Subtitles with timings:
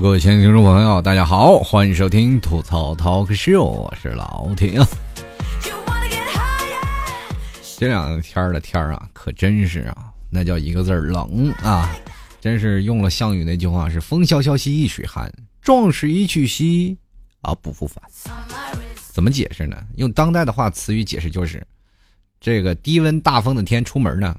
[0.00, 4.78] 各位亲爱的听众朋友，大家好，欢迎收听吐槽 Talk Show，我是老铁。
[7.78, 11.96] 这两天的天啊，可真是啊，那叫一个字儿冷啊！
[12.42, 16.94] 真是用了项羽那句话是“风萧萧兮易水寒，壮士一去兮
[17.40, 18.04] 啊不复返”。
[19.12, 19.82] 怎么解释呢？
[19.96, 21.66] 用当代的话词语解释就是：
[22.38, 24.36] 这个低温大风的天出门呢，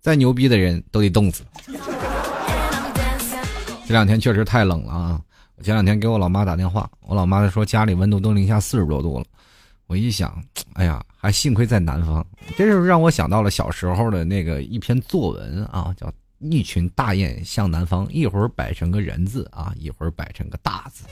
[0.00, 1.44] 再牛逼的人都得冻死。
[3.86, 5.20] 这两天确实太冷了啊！
[5.54, 9.24] 我前两天给我老妈打电话，我老妈说家里温度都零下四十多度了。
[9.86, 10.42] 我一想，
[10.74, 12.26] 哎呀，还幸亏在南方，
[12.56, 16.12] 这是让我想到了小时候的那个一篇作文啊，叫
[16.50, 21.04] “一群大雁向南方”，一会儿摆成个人字啊，一会儿摆成个大字，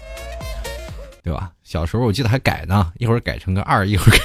[1.22, 1.52] 对吧？
[1.62, 4.18] 小时候我记得还改呢，一会儿改成个二，一会儿改，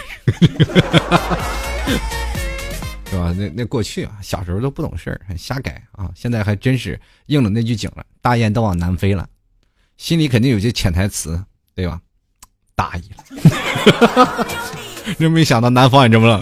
[3.10, 3.34] 是吧？
[3.38, 6.12] 那那过去啊，小时候都不懂事儿，瞎改啊。
[6.16, 9.28] 现在还真是应了那句景了，大雁都往南飞了，
[9.98, 12.00] 心里肯定有些潜台词，对吧？
[12.76, 14.48] 大意了，
[15.20, 16.42] 真没想到南方也这么冷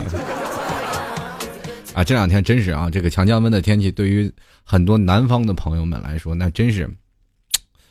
[1.96, 2.04] 啊！
[2.04, 4.32] 这两天真是啊，这个强降温的天气对于
[4.64, 6.88] 很多南方的朋友们来说，那真是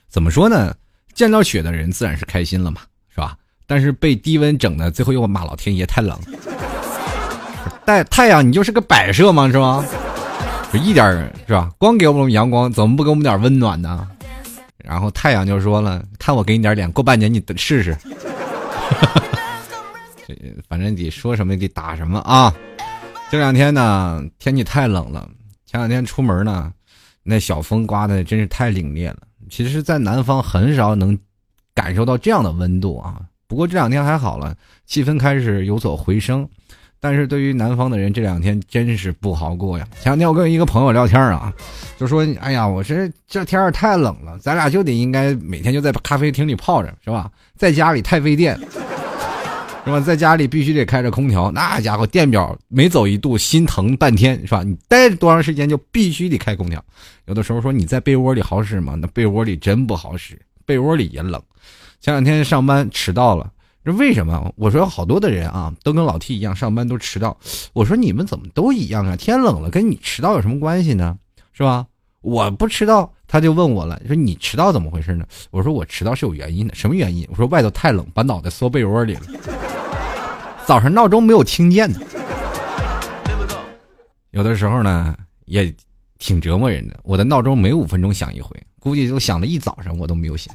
[0.08, 0.76] 怎么说呢？
[1.12, 3.36] 见到雪的人自然是开心了嘛，是吧？
[3.66, 6.16] 但是被低温整的，最后又骂老天爷太冷。
[7.86, 9.46] 带太阳，你就是个摆设吗？
[9.48, 9.84] 是吧？
[10.72, 11.70] 就一点是吧？
[11.78, 14.06] 光给我们阳光，怎么不给我们点温暖呢？
[14.84, 17.96] 然后太阳就说了：“看我给你点脸，过半年你试试。
[20.26, 20.34] ”这
[20.68, 22.52] 反正得说什么得打什么啊！
[23.30, 25.28] 这两天呢，天气太冷了。
[25.64, 26.72] 前两天出门呢，
[27.22, 29.18] 那小风刮的真是太凛冽了。
[29.50, 31.16] 其实，在南方很少能
[31.74, 33.20] 感受到这样的温度啊。
[33.48, 34.54] 不过这两天还好了，
[34.86, 36.48] 气氛开始有所回升。
[37.08, 39.86] 但是对于南方的人，这两天真是不好过呀。
[40.02, 41.52] 前两天我跟一个朋友聊天啊，
[41.96, 47.30] 就说：“哎呀，我这这天儿太冷了，咱俩就得应该每天就在咖啡厅里泡着，是吧？
[47.54, 48.58] 在家里太费电，
[49.84, 50.00] 是吧？
[50.00, 54.64] 在家里必须得开着空调，那家伙电表每走一度心疼半天，是吧？
[54.64, 56.84] 你待多长时间就必须得开空调。
[57.26, 58.96] 有的时候说你在被窝里好使吗？
[59.00, 61.40] 那被窝里真不好使，被窝里也冷。
[62.00, 63.48] 前两天上班迟到了。”
[63.86, 64.52] 这为什么？
[64.56, 67.38] 我说好多的人啊，都跟老 T 一样，上班都迟到。
[67.72, 69.14] 我说你们怎么都一样啊？
[69.14, 71.16] 天冷了，跟你迟到有什么关系呢？
[71.52, 71.86] 是吧？
[72.20, 75.24] 我不迟到，他就问我了，说你迟到怎么回事呢？
[75.52, 77.24] 我说我迟到是有原因的，什么原因？
[77.30, 79.20] 我说外头太冷，把脑袋缩被窝里了。
[80.66, 82.00] 早上闹钟没有听见呢。
[84.32, 85.72] 有的时候呢，也
[86.18, 86.98] 挺折磨人的。
[87.04, 90.52] 我的闹钟每五分钟响一回，估计都响了一早上，我都没有醒。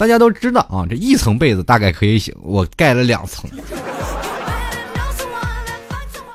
[0.00, 3.50] 大家都知道啊，这一层被子大概可以醒，我盖了两层。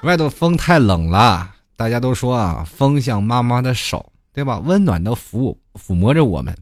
[0.03, 4.59] 外头风太冷了，大家都说啊，风像妈妈的手，对吧？
[4.59, 6.55] 温暖的抚抚摸着我们，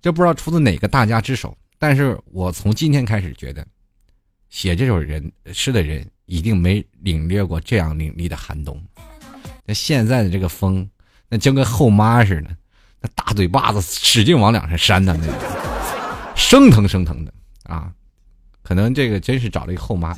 [0.00, 1.54] 这不知道出自哪个大家之手。
[1.78, 3.62] 但是我从今天开始觉得，
[4.48, 8.82] 写这首人诗的人一定没领略过这样凛冽的寒冬。
[9.66, 10.88] 那现在的这个风，
[11.28, 12.48] 那就跟后妈似的，
[12.98, 15.34] 那大嘴巴子使劲往脸上扇的那种。
[16.40, 17.92] 生疼生疼的啊，
[18.64, 20.16] 可能这个真是找了一个后妈，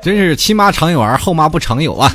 [0.00, 2.10] 真是亲妈常有儿，后妈不常有啊。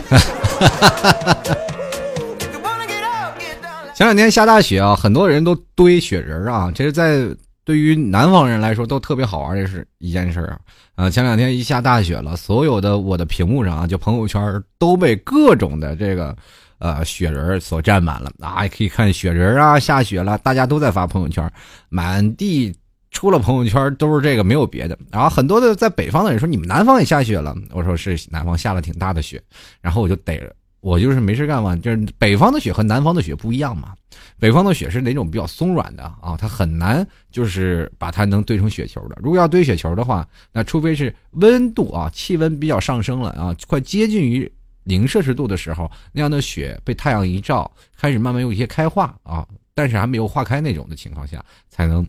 [3.93, 7.27] 前两天下大雪啊，很多人都堆雪人啊，这是在
[7.63, 10.57] 对于南方人来说都特别好玩的是一件事啊。
[10.95, 14.41] 啊，前两天一下大雪了，所有的我的屏幕上啊，就朋友圈
[14.79, 16.35] 都被各种的这个。
[16.79, 18.67] 呃，雪人所占满了啊！
[18.69, 21.51] 可以看雪人啊，下雪了，大家都在发朋友圈，
[21.89, 22.73] 满地
[23.11, 24.97] 出了朋友圈都是这个，没有别的。
[25.11, 29.41] 然后很多的在北方的人说：“你们南方也下雪了？”我说：“是南方下了挺大的雪。”
[29.81, 33.93] 然后我就逮着，我就是没事干嘛，就是北方的雪和南方的雪不一样嘛。
[34.39, 36.37] 北方的雪是哪种比较松软的啊？
[36.39, 39.17] 它很难就是把它能堆成雪球的。
[39.21, 44.49] 如果要堆雪球的话，那除非是温度啊，气温比较上升了啊，快接近于。
[44.89, 52.05] 零摄氏度的时候，那样的雪被太阳一照，开始慢慢有一些开化啊，但是还没有化开那种的情况下，才能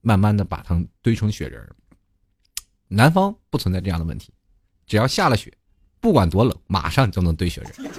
[0.00, 1.64] 慢慢的把它堆成雪人。
[2.88, 4.32] 南方不存在这样的问题，
[4.84, 5.52] 只要下了雪，
[6.00, 7.90] 不管多冷，马上就能堆雪人。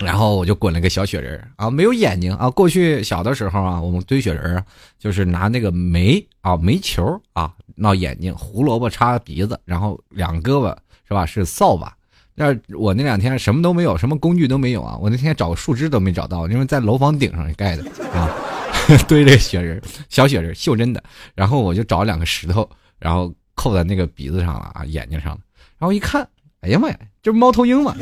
[0.00, 2.48] 然后我就滚了个小雪人啊，没有眼睛啊。
[2.50, 4.64] 过去小的时候啊，我们堆雪人
[4.98, 10.76] 就是拿那个煤啊煤球啊闹眼睛，胡萝卜插鼻子，然后两胳膊
[11.06, 11.94] 是吧是扫把。
[12.40, 14.96] 但是我那两天什么都没有，什么工具都没有啊！
[14.98, 17.84] 我那天找树枝都没找到，因为在楼房顶上盖的
[18.14, 18.30] 啊，
[19.06, 19.78] 堆着雪人，
[20.08, 21.04] 小雪人，袖珍的。
[21.34, 22.66] 然后我就找两个石头，
[22.98, 25.38] 然后扣在那个鼻子上了啊，眼睛上了。
[25.78, 26.26] 然后一看，
[26.62, 27.94] 哎呀妈呀，这不猫头鹰吗？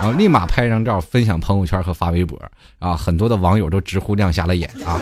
[0.00, 2.40] 然后立马拍张照分享朋友圈和发微博
[2.78, 4.98] 啊，很多的网友都直呼亮瞎了眼啊。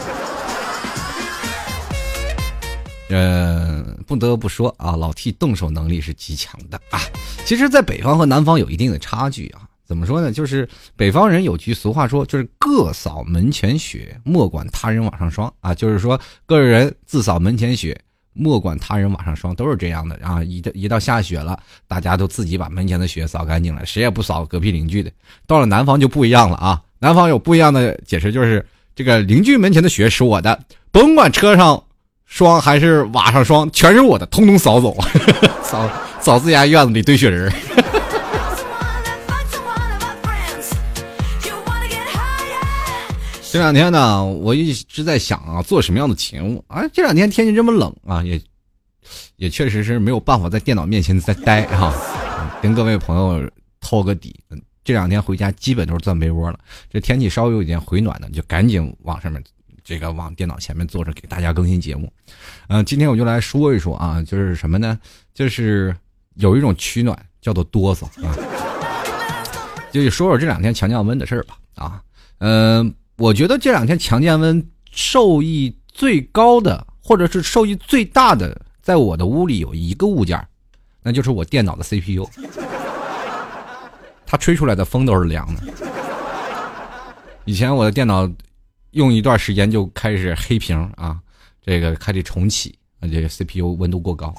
[3.09, 7.01] 呃，不得不说啊，老 T 动手能力是极强的啊。
[7.45, 9.63] 其实，在北方和南方有一定的差距啊。
[9.85, 10.33] 怎么说呢？
[10.33, 10.67] 就是
[10.97, 15.75] 北方人有句俗话说，就是“各扫门前雪，莫管他人瓦上霜”啊。
[15.75, 18.01] 就是说，个人自扫门前雪，
[18.33, 20.43] 莫管他人瓦上霜，都是这样的啊。
[20.43, 25.13] 一到一到下雪了，大家都自己把门前的雪扫干净了，谁也不扫隔壁邻居的。
[25.47, 28.65] 到了南方就不一样了啊，南方有不一样的解释，就是
[28.95, 31.85] 这个邻居门前的雪是我的，甭管车上。
[32.33, 34.97] 霜还是瓦上霜，全是我的，通通扫走，
[35.63, 35.87] 扫
[36.19, 37.53] 扫自家院子里堆雪人。
[43.51, 46.89] 这两天呢，我一直在想啊，做什么样的节目啊？
[46.91, 48.41] 这两天天气这么冷啊，也
[49.37, 51.93] 也确实是没有办法在电脑面前再待哈。
[52.63, 53.47] 跟各位朋友
[53.79, 54.35] 透个底，
[54.83, 56.59] 这两天回家基本都是钻被窝了。
[56.91, 59.45] 这天气稍微有一点回暖的，就赶紧往上面。
[59.85, 62.13] 这个往电脑前面坐着给大家更新节目，
[62.69, 64.97] 嗯，今天我就来说一说啊，就是什么呢？
[65.35, 65.95] 就是
[66.35, 68.37] 有一种取暖叫做哆嗦啊，
[69.91, 72.01] 就说说这两天强降温的事儿吧啊，
[72.39, 80.41] 嗯，我觉得这两天强降温受益最高的或者是受益最大的，在我的屋里有一个物件，
[81.03, 82.29] 那就是我电脑的 CPU，
[84.25, 85.63] 它吹出来的风都是凉的。
[87.45, 88.31] 以前我的电脑。
[88.93, 91.19] 用一段时间就开始黑屏啊，
[91.65, 92.75] 这个开始重启，
[93.11, 94.35] 这个 CPU 温度过高。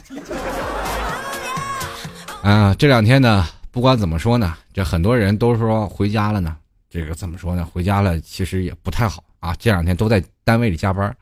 [2.42, 6.56] 啊，这两天呢，不管怎么说呢，这很多人都说回家了呢，
[6.90, 7.66] 这个怎么说呢？
[7.66, 11.16] 回家了其实也不太好啊，这两天都在单位里加班，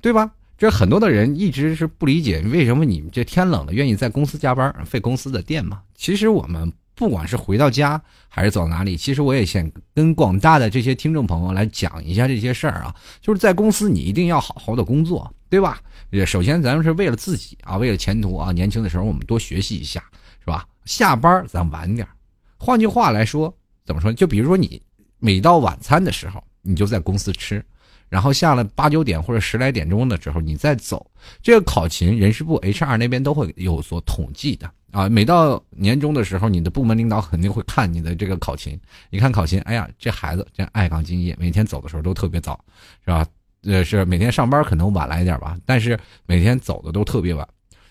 [0.00, 0.30] 对吧？
[0.56, 5.82] 这很多的人一直是不理解为什么你们这天冷了愿意在公司加班，费公司的电嘛。
[5.94, 6.72] 其实我们。
[6.96, 12.96] 不管是回到家还是走到哪里，其实我也想跟广大的这些听众朋友来讲一下这些事儿啊。
[13.20, 15.78] 就是在公司，你一定要好好的工作，对吧？
[16.26, 18.50] 首先，咱们是为了自己啊，为了前途啊。
[18.50, 20.02] 年轻的时候，我们多学习一下，
[20.40, 20.66] 是吧？
[20.86, 22.08] 下班咱晚点。
[22.56, 23.54] 换句话来说，
[23.84, 24.10] 怎么说？
[24.10, 24.80] 就比如说你
[25.18, 27.62] 每到晚餐的时候，你就在公司吃。
[28.08, 31.04] 然后下了八九点或者十来点钟的时候，你再走。
[31.42, 35.08] 这个考勤人事部 HR 那边都会有所统计的啊。
[35.08, 38.78] 每到年终的时候，你的部门领导肯定会看你的这个考勤。
[39.10, 42.58] 你看考勤，哎呀，这孩子真爱岗敬业，每天走的时候都特别早，
[43.04, 43.26] 是吧？
[43.64, 47.46] 呃，是每天上班可能晚来一点吧，但是每天走的都特别晚。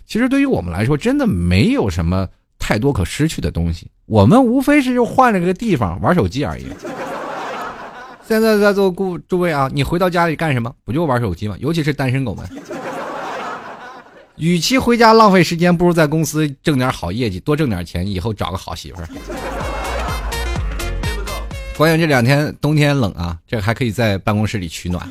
[0.06, 3.90] 其实对于我们来说，真的没有什么太多可失去的东西。
[4.06, 6.68] 我们无非是就换了个地方玩手机而已。
[8.26, 10.74] 现在在座顾诸位啊，你回到家里干什么？
[10.86, 11.56] 不就玩手机吗？
[11.60, 12.48] 尤其是单身狗们，
[14.38, 19.08] 与其回家浪费时间，不如在公司挣点好业绩，多挣点钱，以后找个好媳妇儿。
[21.78, 25.08] 关键这两天冬天冷啊，这还可以在办公室里取暖。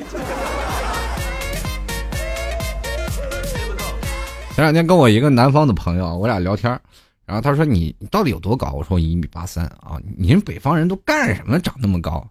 [4.55, 6.79] 前两天跟我一个南方的朋友，我俩聊天。
[7.25, 9.99] 然后他说：“你到底有多高？”我说：“我一米八三啊！
[10.15, 12.23] 你们北方人都干什么长那么高？”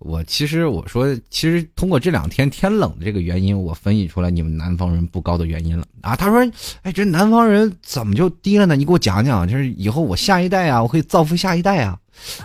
[0.00, 6.16] 我其实我说，其实通过这两天天冷的这个原因，我分析出来你们南方人不高的原因了啊！
[6.16, 6.44] 他说
[6.82, 8.74] ：“哎，这南方人怎么就低了呢？
[8.74, 11.96] 你给我讲讲，就是以后我下一代啊，我可以造福下一代啊！”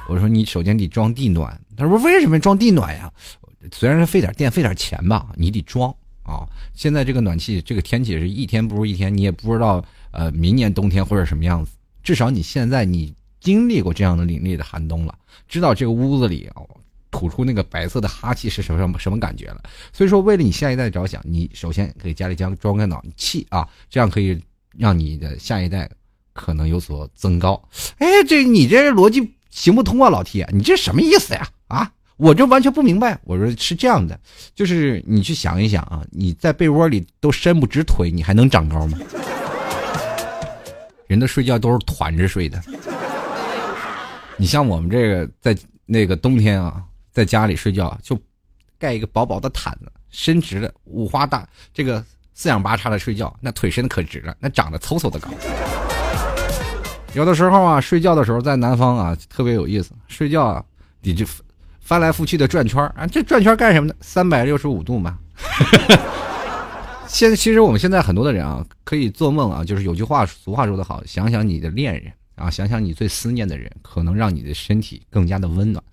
[0.07, 3.11] 我说：“你首先得装地暖。”他说：“为什么装地暖呀？
[3.71, 5.89] 虽然是费点电费点钱吧，你得装
[6.21, 6.45] 啊！
[6.75, 11.71] 现在这个暖气这个天气是一天不如一天，你也不知道呃明年冬天会是什么样子。”
[12.07, 15.13] 至少你现在你经历过这样的凛冽的寒冬了，
[15.49, 16.65] 知道这个屋子里哦
[17.11, 19.61] 吐出那个白色的哈气是什么什么什么感觉了。
[19.91, 24.41] 所以说，为了你下一代着想，你首先给家里将装个暖气啊，这样可以
[24.77, 25.89] 让你的下一代
[26.31, 27.61] 可能有所增高。
[27.97, 31.45] 哎，这你这逻辑行不通啊，老铁，你这什么意思呀？
[31.67, 33.19] 啊，我这完全不明白。
[33.25, 34.17] 我说是这样的，
[34.55, 38.97] 就是你去想一想啊，你在被窝里都伸不直腿，你还能长高吗？
[41.07, 42.61] 人的睡觉都是团着睡的，
[44.35, 48.19] 你像我们这个在那个冬天啊，在家里睡觉就
[48.77, 55.29] 盖一个薄薄的毯子，伸直了五花大这个四仰八叉的睡觉，那腿伸的可直了，那长得嗖嗖的高。
[57.13, 60.63] 有的时候啊，睡觉的时候在南方啊特别有意思，睡觉啊
[61.01, 61.25] 你就
[61.79, 63.95] 翻来覆去的转圈啊，这转圈干什么呢？
[64.01, 65.17] 三百六十五度嘛。
[67.17, 75.83] 现在其实我们现在很多的人啊，可以做梦啊，就是有句话俗话说得好，想想你的恋人啊，想想你最思念的人，可能让你的身体更加的温暖。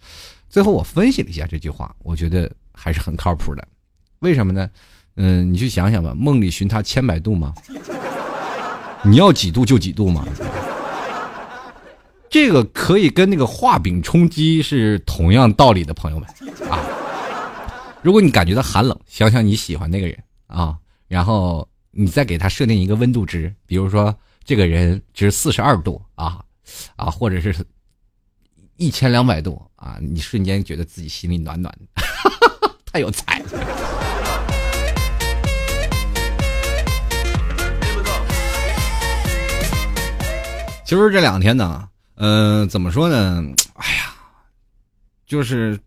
[0.51, 3.67] 最后我分析了一下这句话，我觉得还是很靠谱的。
[4.19, 4.69] 为什么呢？
[5.17, 7.55] 嗯，你去想想吧，梦里寻他千百度吗？
[9.03, 10.27] 你要几度就几度吗。
[12.29, 16.29] 这个可以跟那个画饼充饥是同样道理的，朋友们
[16.71, 16.85] 啊。
[18.03, 20.77] 如果你感觉到寒冷，想想你喜欢那个人啊，
[21.09, 26.45] 然后你再给他设定一个温度值，比如说这个人值四十二度啊，
[26.97, 27.55] 啊，或者是
[28.77, 32.03] 一千两百度啊，你瞬间觉得自己心里暖暖的，
[32.87, 33.49] 太有才了。
[40.85, 43.43] 其实这两天呢，嗯，怎么说呢？
[43.75, 44.15] 哎呀，
[45.27, 45.79] 就是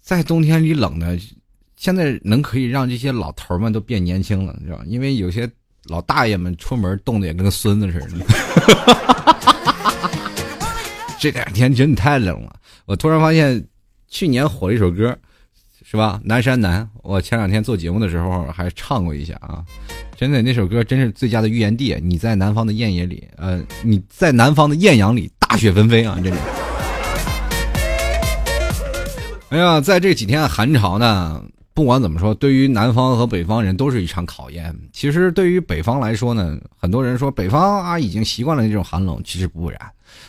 [0.00, 1.16] 在冬天里冷的，
[1.80, 4.84] 现在能可以让这些老头们都变年轻了，你知道吗？
[4.86, 5.50] 因为有些
[5.84, 8.26] 老大爷们出门冻得也跟个孙子似的。
[11.18, 13.66] 这两天真的太冷了，我突然发现
[14.08, 15.16] 去年火了一首歌，
[15.82, 16.20] 是吧？
[16.22, 19.64] 南山南，我前两天做节目的时候还唱过一下啊。
[20.14, 26.20] 真的那首歌真是最佳的预言地，你在南方的艳野里，呃，你在南方的艳阳里，大雪纷飞啊！
[26.22, 26.36] 真的。
[29.48, 31.42] 哎呀，在这几天寒潮呢，
[31.80, 34.78] 不管怎么说，对于南方和北方人都是一场考验。
[34.92, 39.80] 其实对于北方来说呢，很多人说北方啊已经习惯了那种寒冷，其实不然。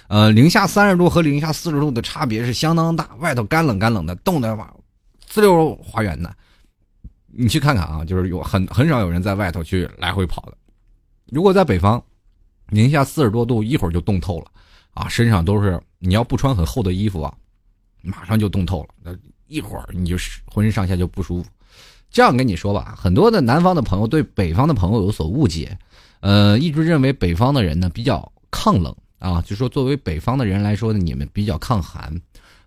[0.08, 4.74] 呃，零下三十度和零下四十度的差别是相当大，外头干冷干冷的，冻得哇，
[5.28, 6.34] 滋溜滑圆的。
[7.28, 10.58] 你去看看啊，就是有很很少有人在外头去来回跑的。
[11.34, 12.02] 如果在北方，
[12.70, 14.46] 零下四十多度，一会儿就冻透了
[14.94, 17.34] 啊，身上都是你要不穿很厚的衣服啊，
[18.02, 18.90] 马上就冻透了。
[19.04, 19.14] 那
[19.52, 21.50] 一会儿你就是浑身上下就不舒服。
[22.10, 25.78] 这样跟你说吧，很多的南方的朋友对北方的朋友有所误解，
[26.22, 32.14] 呃，一直认为北方的人呢比较抗冷啊，就说作为北方的人来说呢，你们比较抗寒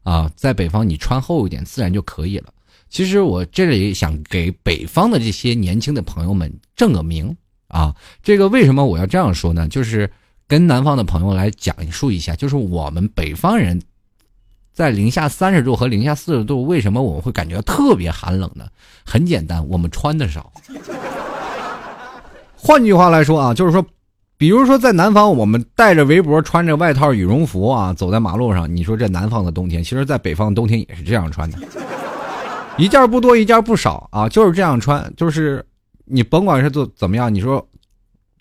[0.03, 2.53] 啊，在北方你穿厚一点自然就可以了。
[2.89, 7.37] 其实我这里想给北方的这些年轻的朋友们正个名
[7.69, 9.69] 啊，这个为什么我要这样说呢？
[9.69, 10.11] 就是
[10.47, 13.81] 跟南方的朋友来讲述一下，就是我们北方人，
[14.75, 18.67] 在零下三十度和零下四十度，为什么我们会感觉特别寒冷呢？
[19.05, 20.53] 很简单，我们穿的少。
[22.57, 23.87] 换句话来说啊，就是说，
[24.37, 31.59] 比如说在南方，我们带着围脖，穿着外套、羽绒服啊，走在马路上，你说这南方的冬天，其实在北方冬天也是这样穿的。
[32.77, 35.65] 一件不多，一件不少啊，就是这样穿，就是
[36.05, 37.65] 你甭管是做怎么样，你说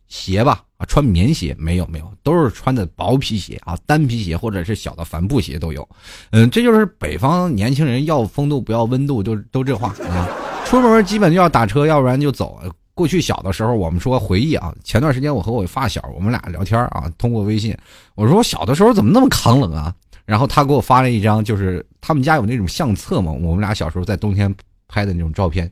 [0.07, 5.87] 鞋吧穿棉鞋没有没有，都是穿的薄皮鞋啊，单皮鞋或者是小的帆布鞋都有。
[6.31, 10.27] 嗯，这就是北方年轻人要风度不要温度，就都这话啊。
[10.65, 12.59] 出门基本就要打车，要不然就走。
[12.95, 17.75] 过去小的时候，我们说回忆啊，前段时间我和我发小，我们俩聊天啊，通过微信，
[18.13, 19.93] 我说我小的时候怎么那么抗冷啊？
[20.25, 24.53] 然后他给我发了一张，就是他们家有那种相册嘛，我们俩小时候在冬天
[24.87, 25.69] 拍的那种照片，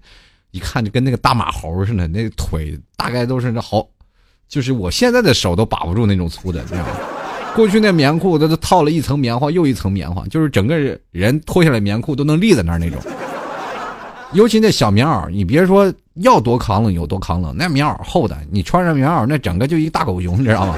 [0.50, 3.88] 一看就跟那个大马猴似的，那腿大概都是那好，
[4.52, 6.88] 就是我现在的手都把不住那种粗的，你知道吗？
[7.56, 10.78] 过去那棉裤，它都套了一层棉花又一层棉花，就是整个
[11.12, 13.02] 人脱下来棉裤都能立在那儿那种。
[14.34, 20.76] 尤其那小棉袄，你别说要多抗冷有多抗冷，那棉袄厚的，你穿上棉袄，那整个就一大狗熊，你知道吗？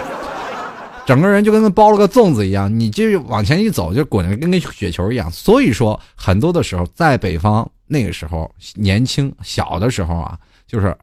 [1.05, 5.31] 整个人就跟那包了个粽子一样，你就往前一走就滚的跟个雪球一样。
[5.31, 10.37] 所以说，很多的时候在北方那个时候年轻小的时候啊，
[10.67, 10.95] 就是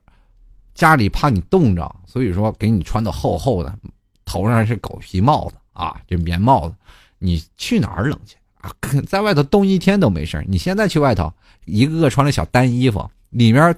[0.81, 3.79] 家里怕你冻着，所以说给你穿的厚厚的，
[4.25, 6.75] 头上是狗皮帽子啊，这棉帽子，
[7.19, 8.73] 你去哪儿冷去啊？
[9.07, 11.31] 在外头冻一天都没事你现在去外头，
[11.67, 13.77] 一个个穿着小单衣服，里面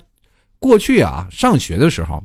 [0.61, 2.23] 过去啊上学的时候，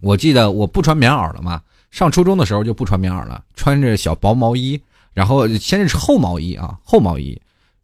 [0.00, 1.60] 我记得我不穿棉袄了嘛。
[1.90, 4.80] 上初中的时候就不穿棉袄了，穿着小薄毛衣，
[5.12, 7.38] 然后先是厚毛衣啊，厚毛衣，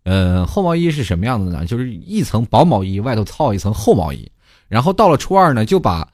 [0.04, 1.66] 呃，厚毛衣是什么样子呢？
[1.66, 4.26] 就是一层薄毛衣，外头套一层厚毛衣，
[4.68, 6.06] 然后到了初二呢，就把，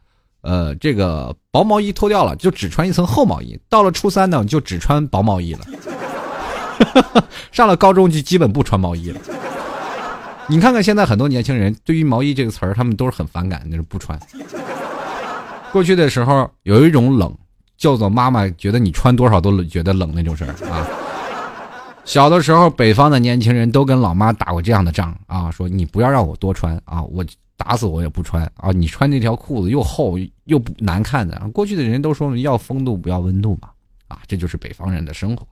[0.43, 3.59] 呃，这个薄毛衣脱掉了，就只穿一层厚毛衣。
[3.69, 5.61] 到了初三呢，就只穿薄毛衣了。
[7.53, 9.21] 上了高中就基本不穿毛衣了。
[10.47, 14.19] 你看看现在很多年轻人对于毛衣这个词儿，他们都是很反感，就是不穿。
[15.73, 17.35] 过去的时候有一种冷。
[17.79, 20.87] 叫做妈妈觉得你穿多少都觉得冷那种事儿啊。
[22.05, 27.25] 小的时候，北方的年轻人都跟老妈打过这样的仗啊，说你不要让我多穿啊，我
[27.63, 28.73] 打死我也不穿啊。
[28.73, 31.39] 你穿那条裤子又厚又不难看的。
[31.55, 33.71] 过去的人都说要风度不要温度嘛，
[34.09, 35.47] 啊，这就是北方人的生活。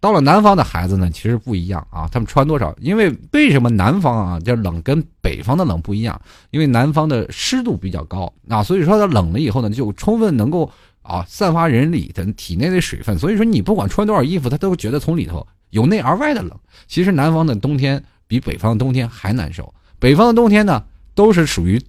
[0.00, 2.74] 到了南方的孩子呢，其实不一样啊，他们穿多少？
[2.80, 6.20] 因为为什么南方啊这冷跟北方的冷不一样？
[6.50, 10.70] 因为南方的湿度比较高啊，所以说它冷了以后呢，就充分能够。
[11.00, 16.50] 啊，散发人里的体内的水分，所以说你不管穿多少衣服，他都觉得从里头由内而外的冷。
[16.86, 19.72] 其实南方的冬天比北方的冬天还难受。
[19.98, 20.84] 北方的冬天呢，
[21.18, 21.82] 都是属于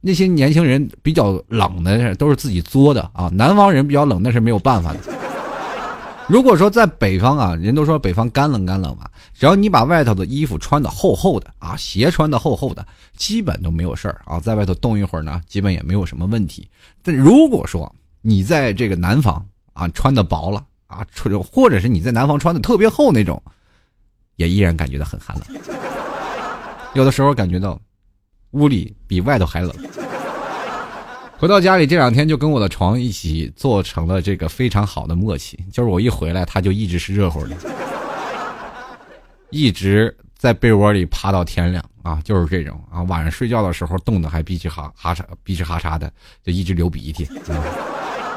[0.00, 3.28] 那些年轻人比较冷的，都是自己作的啊。
[3.34, 5.00] 南方人比较冷，那是没有办法的。
[6.28, 12.86] 如果说在北方啊，人都说北方干冷干冷嘛，只要你把外头的衣服穿的厚厚的啊，鞋穿的厚厚的，
[13.16, 16.68] 基本都没有事儿啊，在外头冻一会儿呢，基本也没有什么问题。
[17.02, 23.42] 但如果说你在这个南方啊，穿的薄了啊，穿或者是你在南方穿的特别厚那种，
[24.36, 25.60] 也依然感觉到很寒冷。
[26.94, 27.76] 有的时候感觉到
[28.52, 29.72] 屋里比外头还冷。
[31.38, 37.56] 回到家里这两天就跟我的床一起做成了这个非常好的默契，就是我一回来，它就一直是热乎的，
[39.48, 46.12] 一直在被窝里趴到天亮啊，就是这种啊，晚上睡觉的时候冻得还鼻哧哈哈嚓鼻哧哈嚓的，
[46.44, 47.24] 就一直流鼻涕。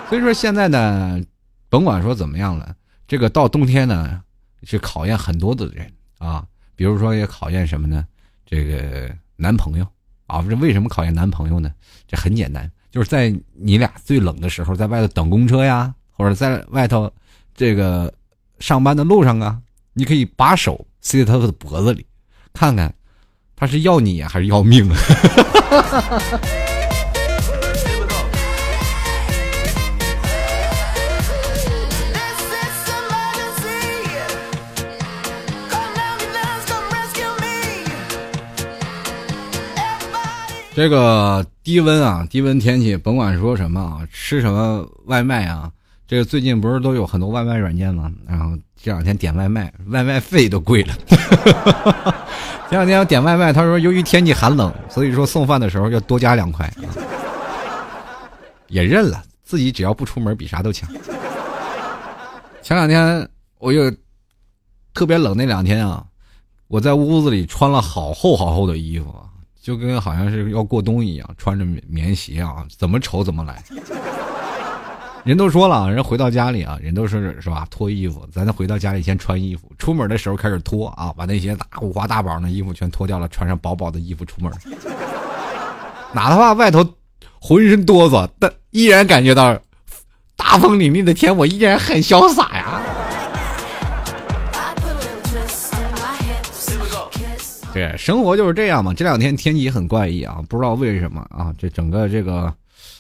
[0.08, 1.22] 所以说现在呢，
[1.67, 2.74] 甭管说怎么样了，
[3.05, 4.22] 这个到冬天呢
[4.63, 8.05] 是考验很多的人啊，比如说也考验什么呢？
[8.46, 9.86] 这个男朋友
[10.27, 11.72] 啊，这为什么考验男朋友呢？
[12.08, 12.70] 这很简单。
[12.92, 17.12] 就是在你俩最冷的时候，在外头等公车呀，或者在外头
[17.56, 18.13] 这个
[18.60, 19.60] 上班的路上啊，
[19.94, 22.06] 你可以把手塞在他的脖子里，
[22.53, 22.94] 看看
[23.56, 26.39] 他是要你还是要命哈哈哈哈哈
[40.75, 45.72] 这个低温啊，低温天气，甭管说什么啊，吃什么外卖啊，
[46.08, 48.12] 这个最近不是都有很多外卖软件吗？
[48.27, 50.94] 然后这两天点外卖，外卖费都贵了。
[52.70, 56.68] 前两天我点外卖，他说由于天气寒冷，所以说送饭的时候要多加两块，
[58.68, 60.89] 也认了，自己只要不出门，比啥都强。
[62.63, 63.92] 前两天我又
[64.96, 66.03] 特别冷那两天啊，
[66.68, 69.13] 我在屋子里穿了好厚好厚的衣服。
[69.63, 73.63] 就跟好像是要过冬一样，穿着棉鞋啊，怎么丑怎么来。
[75.24, 77.65] 人都说了，人回到家里啊，人都说是是吧？
[77.72, 84.52] 脱衣服，咱再回到家里先穿衣服，出门的时候开始脱啊，把那些大五花大绑的衣服全脱掉了，穿上薄薄的衣服出门。
[86.12, 86.86] 哪怕外头
[87.39, 89.58] 浑身哆嗦，但依然感觉到
[90.36, 92.53] 大风凛凛的天，我依然很潇洒
[97.74, 98.94] 对，生活就是这样嘛。
[98.94, 101.52] 这两天天气很怪异啊，不知道为什么啊。
[101.58, 102.54] 这整个这个，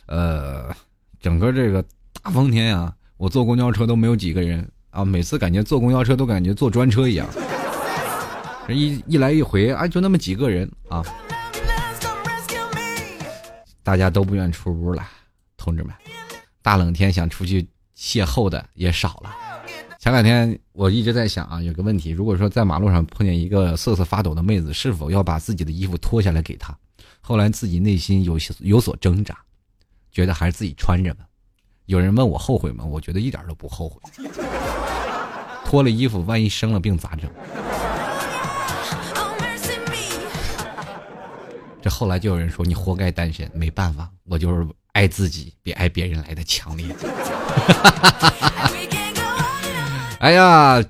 [0.07, 0.75] 呃，
[1.21, 1.83] 整个这个
[2.23, 5.05] 大风天啊，我坐公交车都没有几个人啊。
[5.05, 7.27] 每次感觉坐公交车都感觉坐专车一样，
[8.67, 11.03] 这一一来一回啊，就那么几个人啊。
[13.83, 15.05] 大家都不愿出屋了，
[15.55, 15.93] 同志们，
[16.63, 19.29] 大冷天想出去邂逅的也少了。
[20.03, 26.77] 前两天我一直在想啊，有个问题，如果说在马路上碰见一个瑟瑟发抖的妹子，是否要把自己的衣服脱下来给她？
[27.21, 29.37] 后来自己内心有些有所挣扎，
[30.11, 31.23] 觉得还是自己穿着吧。
[31.85, 32.83] 有人问我后悔吗？
[32.83, 34.01] 我觉得一点都不后悔。
[35.63, 37.31] 脱了衣服，万一生了病咋整？
[41.81, 46.93] 这后来就有人说你活该单身，没办法，我就是爱自己比爱别人来的强烈。
[50.23, 50.81] 哎呀，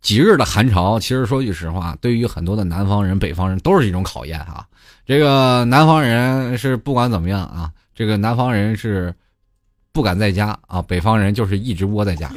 [0.00, 4.64] 几日的寒潮，其实说句实话，对于很多的南方人、北方人都是一种考验啊。
[5.04, 9.14] 这个南方人是不管怎么样啊，这个南方人是
[9.92, 12.30] 不敢在家啊，北方人就是一直窝在家。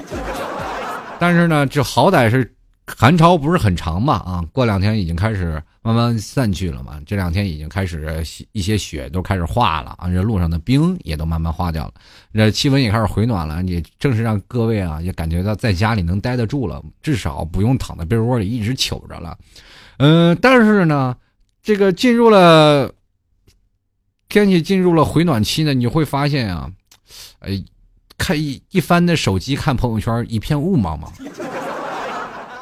[1.18, 2.54] 但是呢，这好歹是。
[2.98, 4.16] 寒潮不是很长嘛？
[4.16, 7.00] 啊，过两天已经开始慢慢散去了嘛。
[7.06, 11.94] 这两天已经开始一些雪都开始化了啊，这路上的冰也都慢慢化掉了，
[12.34, 13.64] 这气温也开始回暖了。
[13.64, 19.38] 也正是让各位啊也感觉到在家里能待得住了，至少不用躺在被窝里一直糗着了。
[19.98, 21.16] 嗯，但是呢，
[21.62, 22.92] 这个进入了
[24.28, 26.72] 天气进入了回暖期呢，你会发现啊，
[27.40, 27.64] 哎，
[28.18, 31.10] 看一一翻的手机看朋友圈，一片雾茫茫。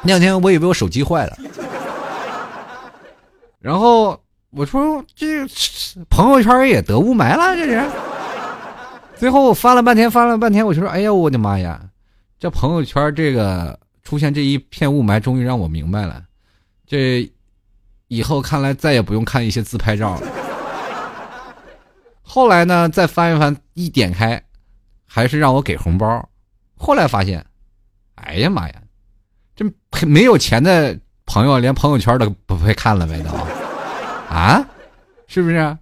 [0.02, 1.36] 那两天我以为我手机坏了，
[3.58, 4.18] 然后
[4.50, 5.46] 我说这
[6.08, 7.82] 朋友圈也得雾霾了，这是。
[9.16, 11.80] 最后我翻了半天，翻了半天，我就说：“哎呀，我的妈呀！
[12.38, 16.22] 这朋友圈这个出现这一片雾霾，终于让我明白了。
[16.86, 17.28] 这
[18.06, 20.22] 以后看来再也不用看一些自拍照了。”
[22.22, 24.40] 后来呢，再翻一翻，一点开，
[25.04, 26.28] 还是让我给红包。
[26.76, 27.44] 后来发现，
[28.14, 28.74] 哎呀妈呀！
[29.58, 33.30] 这没有钱的朋友，连朋友圈都不会看了呗，都
[34.32, 34.64] 啊，
[35.26, 35.76] 是不是？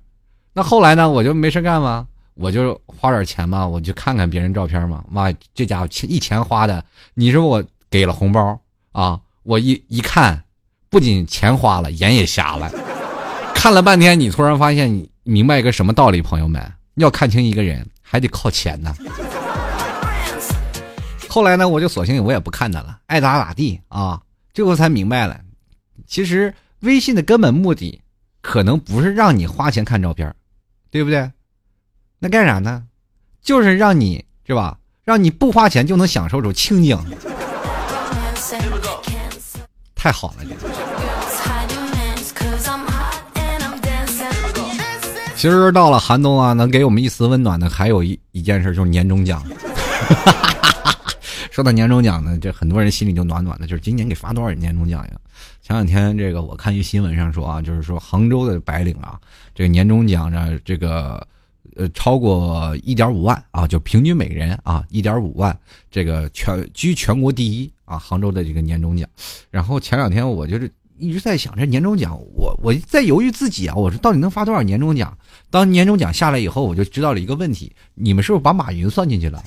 [0.54, 1.10] 那后来呢？
[1.10, 5.04] 我就没事干嘛，我就花点钱嘛，我就看看别人照片嘛。
[5.10, 8.58] 妈，这家伙一钱花的，你说我给了红包
[8.92, 9.20] 啊？
[9.42, 10.42] 我一一看，
[10.88, 12.72] 不仅钱花了，眼也瞎了。
[13.54, 16.22] 看了半天，你突然发现，你明白一个什么道理？
[16.22, 18.94] 朋友们，要看清一个人，还得靠钱呢。
[21.36, 24.18] 后来呢，我就索性我也不看他了，爱咋咋地啊。
[24.54, 25.38] 最后才明白了，
[26.06, 28.00] 其实微信的根本目的，
[28.40, 30.34] 可能不是让你花钱看照片，
[30.90, 31.30] 对不对？
[32.18, 32.84] 那干啥呢？
[33.42, 34.78] 就是让你是吧？
[35.04, 36.98] 让你不花钱就能享受种清静。
[39.94, 40.56] 太好了，这。
[45.36, 49.44] 其实到了寒冬啊，能给我们一丝温暖的，还有一一件事，就是年终奖。
[51.56, 55.12] 说到年终奖呢，这很多人心里就暖暖的，就是今年给发多少年终奖呀？
[55.62, 59.18] 前两天这个我看一新闻上说啊，就是说杭州的白领啊，
[59.54, 61.26] 这个年终奖呢，这个
[61.74, 65.58] 呃超过一点五万啊，就平均每人啊一点五万，
[65.90, 69.08] 这个全居全国第一啊，杭州的这个年终奖。
[69.50, 75.16] 然后前两天我就是一直在想，这年终奖，我我在犹豫自己啊，我说到底能发多少年终奖？
[75.48, 79.42] 当年终奖下来以后，我就知道了一个问题：你们是不是把马云算进去了？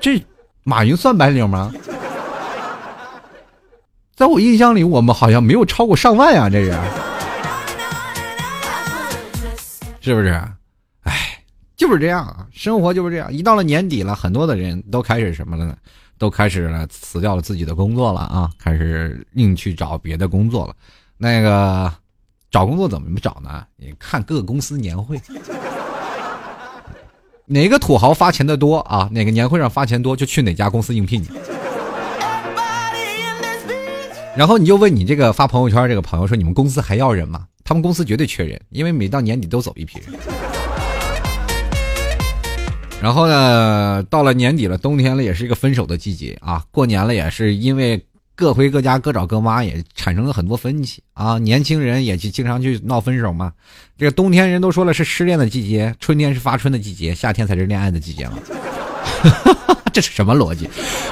[0.00, 0.24] 这
[0.64, 1.72] 马云算白领吗？
[4.14, 6.72] 在我印象里，我们好像没有超过上万呀，这是，
[10.00, 10.30] 是不是？
[11.02, 11.42] 哎，
[11.76, 13.32] 就是这样啊，生活就是这样。
[13.32, 15.76] 一到了年底了，很多的人都开始什么了呢？
[16.18, 20.74] 都开始了辞掉了自己的工作了啊，开始另去找别的工作了。
[21.16, 21.92] 那个。
[22.52, 23.64] 找工作怎么找呢？
[23.76, 25.16] 你看各个公司年会，
[27.52, 29.08] 哪个土豪发钱的多啊？
[29.10, 31.20] 哪个年会上发钱多，就去哪家公司应聘。
[34.36, 40.16] 然后你就问你这个发朋友圈这个朋友说：“你们公司还要人吗？”他们公司绝对缺人，因为每到年底都走一批人。
[43.02, 46.62] 然后呢，到了年底了，冬天了，也是一个分手的季节啊。
[46.70, 48.00] 过年了，也是因为。
[48.40, 51.38] 各回各家，各找各妈，也产生了很多分歧啊！
[51.38, 53.52] 年轻人也去经常去闹分手嘛。
[53.98, 58.38] 这个冬天人都说了是失恋的季节，春天是发春的季节，夏天才是恋爱的季节嘛。
[59.92, 60.66] 这是什么逻辑？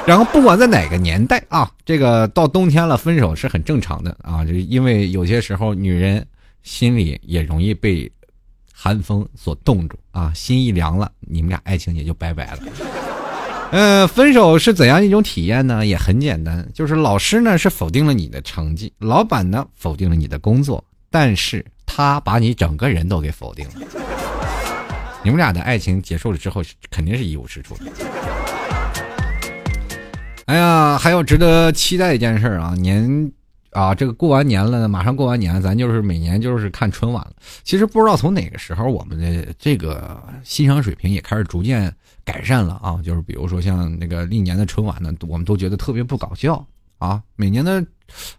[0.07, 6.25] 然后不管在哪个年代啊，这个到冬天了分手是很正常的啊，就因为有些时候女人
[6.63, 8.11] 心里也容易被
[8.73, 13.08] 寒风所冻住啊，心一凉了，你们俩爱情也就拜拜了。
[13.71, 15.85] 呃，分手是怎样一种体验呢？
[15.85, 23.73] 也很简单，就是老师呢是否定了你的成绩，老板呢否定了你的工作，但是他把你整个人都给否定了。
[25.21, 27.91] 你们俩的爱情结束了之后，肯定是一无是处的。
[30.45, 33.31] 哎呀，还有值得期待一件事啊，年
[33.69, 37.33] 啊，这个过完年了，马上过完年，咱就是每年就是看春晚了。
[37.63, 41.93] 其实不知道从哪个时候，我们的这个欣赏水平也开始逐渐。
[42.31, 46.63] 改善了啊，就是比如说像那个历年的春晚呢，我们都觉得特别不搞笑
[46.99, 47.19] 啊。
[47.35, 47.83] 每年的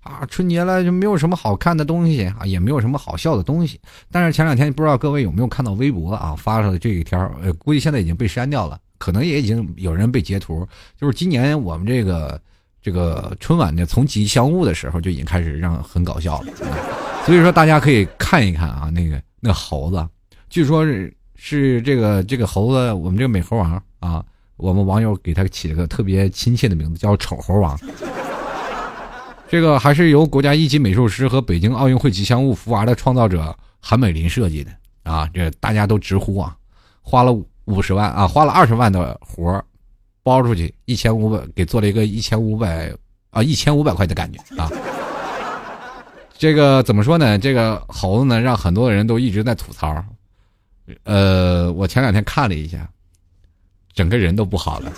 [0.00, 3.80] 啊春节了就没有什么好看的东西啊，也没有什么好笑的东西。
[4.12, 10.64] 但是前两天不知道各位有没有看到微博啊发了这一条，呃，估计现在已经被删掉了，可能也已经有人被截图。
[10.96, 12.40] 就是今年我们这个
[12.80, 16.52] 这个春晚呢，从吉祥物的时候就已经开始让很搞笑了，
[17.26, 20.08] 所以说大家可以看一看啊，那个那猴子，
[20.48, 21.12] 据说是。
[21.42, 24.22] 是这个这个猴子，我们这个美猴王啊，
[24.58, 27.80] 我们网友给他起了个特别亲切的名字，叫丑猴王。
[29.48, 34.70] 这个还是由国家一级美术师和北京奥运会吉祥物福娃的创造者韩美林设计的
[35.02, 36.54] 啊，这大家都直呼啊，
[37.00, 37.32] 花了
[37.64, 39.64] 五十万啊，花了二十万的活儿
[40.22, 42.92] 包出去一千五百，给做了一个一千五百
[43.30, 44.70] 啊一千五百块的感觉啊。
[46.36, 47.38] 这个怎么说呢？
[47.38, 50.04] 这个猴子呢，让很多人都一直在吐槽。
[51.04, 52.88] 呃，我前两天看了一下，
[53.92, 54.92] 整个人都不好了。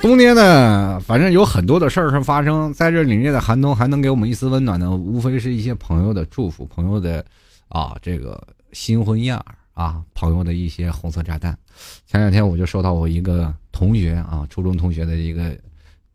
[0.00, 7.24] 冬天呢，反正有很多的事儿是发生在这凛冽的寒冬，还能给我们一丝温暖的，无非是一些朋友的祝福，朋友的
[7.68, 11.56] 啊，这个新婚燕尔啊，朋友的一些红色炸弹。
[12.04, 15.56] 前两天我就收到我一个同学啊，初中同学的一个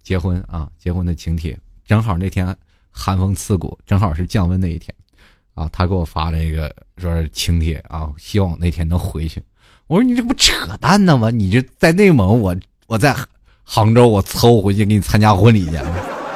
[0.04, 2.54] 结婚啊，结婚的请帖，正好那天。
[2.97, 4.93] 寒风刺骨，正好是降温那一天，
[5.53, 9.41] 啊，他给我发了一个说是请帖啊，希望那天能回去。
[9.86, 11.29] 我说你这不扯淡呢吗？
[11.29, 12.55] 你这在内蒙，我
[12.88, 13.15] 我在
[13.63, 15.75] 杭州，我凑回去给你参加婚礼去，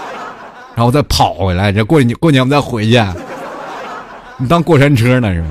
[0.76, 3.04] 然后再跑回来，这过年过年我们再回去，
[4.38, 5.50] 你当过山车呢是吗？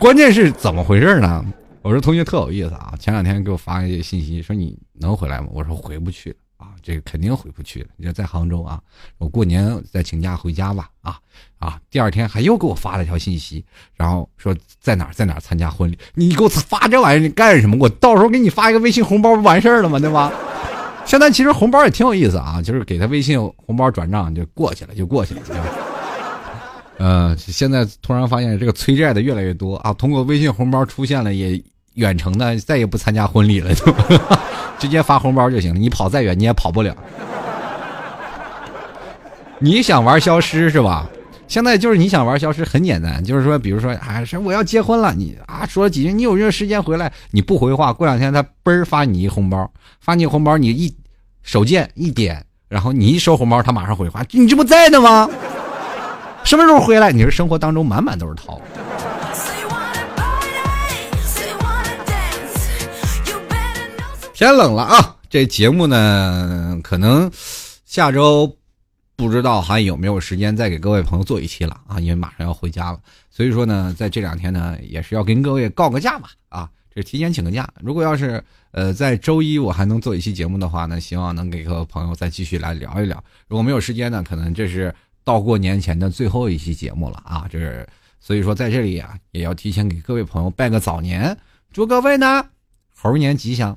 [0.00, 1.44] 关键是怎么回事呢？
[1.82, 5.46] 我说同学特有意思啊，前两天给我发一个信息说你能回来吗？
[5.52, 6.36] 我说回不去。
[6.58, 7.88] 啊，这个肯定回不去了。
[7.96, 8.78] 你说在杭州啊，
[9.16, 10.90] 我过年再请假回家吧。
[11.00, 11.18] 啊
[11.58, 15.98] 啊，第二天还又给我发了条信息，然后说在哪儿在哪儿参加婚礼。
[16.14, 17.76] 你给我发这玩意儿你干什么？
[17.80, 19.98] 我到时候给你发一个微信红包不完事儿了吗？
[19.98, 20.32] 对吧？
[21.06, 25.40] 现在其实红包也挺有意思啊，就是给他微信红包转账就过去了，就过去了。
[26.98, 31.62] 呃，现在突然发现这个催债的越来越多啊，通过微信红包出现了，也
[31.98, 33.92] 远程的再也不参加婚礼了， 就
[34.78, 35.78] 直接发红包就行了。
[35.78, 36.96] 你跑再远你也跑不了。
[39.58, 41.10] 你想玩消失是吧？
[41.48, 47.12] 现在就是你想玩消失很简单，就是说，比如说啊，说我要结婚了，你啊说几句，你有没有时间回来？
[47.32, 49.68] 你不回话，过两天他嘣儿发你一红包，
[50.00, 50.94] 发你红包，你一
[51.42, 55.28] 手贱一点，然后你一收红包，他马上回话，你这不在呢吗？
[56.44, 57.10] 什么时候回来？
[57.10, 58.62] 你说生活当中满满都是套路。
[64.46, 67.28] 天冷了啊，这节目呢，可能
[67.84, 68.56] 下周。
[69.16, 71.98] 不知道还有没有时间再给各位朋友做一期了啊？
[71.98, 77.68] 因为马上要回家了，所以说呢，在这两天呢，也是要跟各位告个假嘛啊，这提前请个假。
[77.80, 83.20] 如果要是呃在周一我还能做一期节目的话呢，希望能给各位朋友再继续来聊一聊。
[83.48, 87.44] 如果没有时间呢，可能这是到过年前的最后一期节目了啊。
[87.50, 87.84] 这是
[88.20, 91.36] 所以说在这里啊，也要提前给各位朋友拜个早年，
[91.72, 92.46] 祝各位呢
[92.94, 93.76] 猴年吉祥。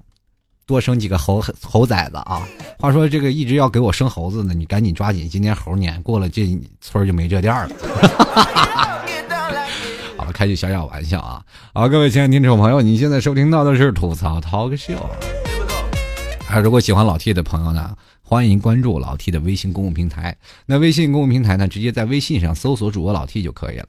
[0.65, 2.47] 多生几个猴猴崽子啊！
[2.79, 6.47] 话说这个一直要给我生猴子呢，你赶紧抓紧，今年猴年过了，这
[6.79, 7.69] 村就没这店了。
[10.17, 11.43] 好了，开句小小玩笑啊！
[11.73, 14.95] 好，各位亲爱的听众朋友，你现在收听到的是吐槽 talk show。
[16.47, 20.35] 啊，如果喜欢老 T 的朋友呢，欢迎关注老 T 的微信公共平台。
[20.65, 23.87] 那微信公共平台呢，直接在微信上搜索主播老 T 就可以了。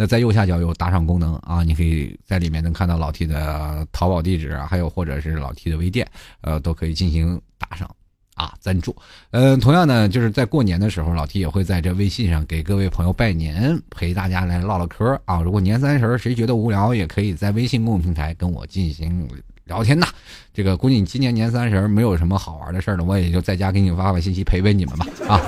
[0.00, 6.08] 那在右下角有打赏功能啊，你可以在里面能看到老 T 的淘宝地址，还有或者是老 T 的微店，
[6.40, 7.90] 呃，都可以进行打赏
[8.34, 8.94] 啊赞助。
[9.32, 15.42] 嗯，同样呢，就是在过年的时候，老 T 也会在这微信上给各位朋友拜年，陪大家来唠唠嗑啊。
[15.42, 19.28] 如果年三十谁觉得无聊，也可以在微信公众平台跟我进行
[19.64, 20.06] 聊天呐。
[20.54, 25.42] 这个估计你今年年三十没有什么好玩的事儿呢，我也就在家给你发发信息陪陪你们吧啊。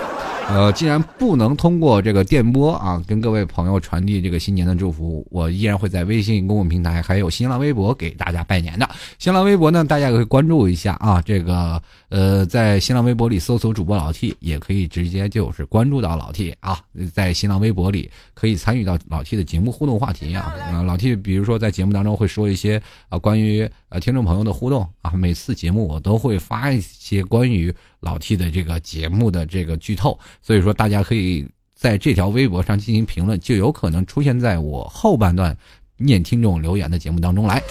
[0.49, 8.89] 呃，既然不能通过这个电波啊，跟各位朋友传递这个新年的祝福，我依然会在微信公众平台还有新浪微博给大家拜年的。
[9.19, 11.23] 新浪微博呢，大家也可以关注一下啊。
[11.23, 16.79] 这个呃，在新浪微博里搜索主播老 T，也可以直接就是关注到老 T 啊。
[17.15, 20.55] 在新浪微博里可以参与到老 T 的节目互动话题啊。
[20.85, 25.13] 老 T 比如说在节目当中会说一些啊关于呃听众朋友的互动啊。
[25.13, 27.75] 每次节目我都会发一些关于。
[28.01, 35.55] 老 T 的这个节目的这个剧透，所以说大家可以在这条微博上进行评论，就有可能出现在我后半段
[35.99, 37.63] 念听众留言的节目当中来。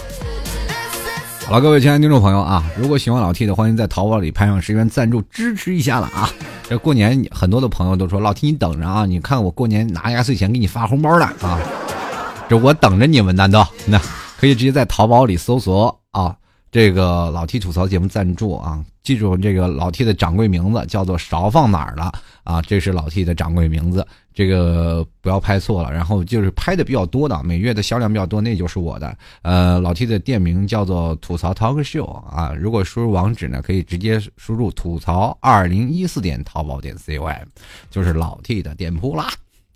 [1.50, 6.30] 好，各位亲爱的听众朋友啊，如果喜欢老 T 的，欢迎在淘宝里拍上十元赞助支持一下了啊！
[6.70, 11.58] 这过年很多的朋友都说老 T 你等着啊，你看我过年拿压岁钱给你发红包了啊！
[12.48, 14.00] 这我等着你们呢都，那
[14.40, 16.36] 可以直接在淘宝里搜索啊。
[16.72, 22.12] 这个老 T 吐槽节目赞助啊，记住这个老 T 的掌柜名字叫做勺放哪儿了
[22.44, 22.62] 啊？
[22.62, 24.06] 这是老 T 的掌柜名字，
[24.36, 25.92] 这个不要拍错了。
[25.92, 29.18] 然后就是拍的比较多的，每月的销量比较多，那就是我的。
[29.42, 32.54] 呃，老 T 的店名叫做吐槽 Talk Show 啊。
[32.54, 37.28] 如果输入网址呢，可以直接输入吐槽二零一四点淘宝点 com，
[37.90, 39.28] 就是老 T 的店铺啦。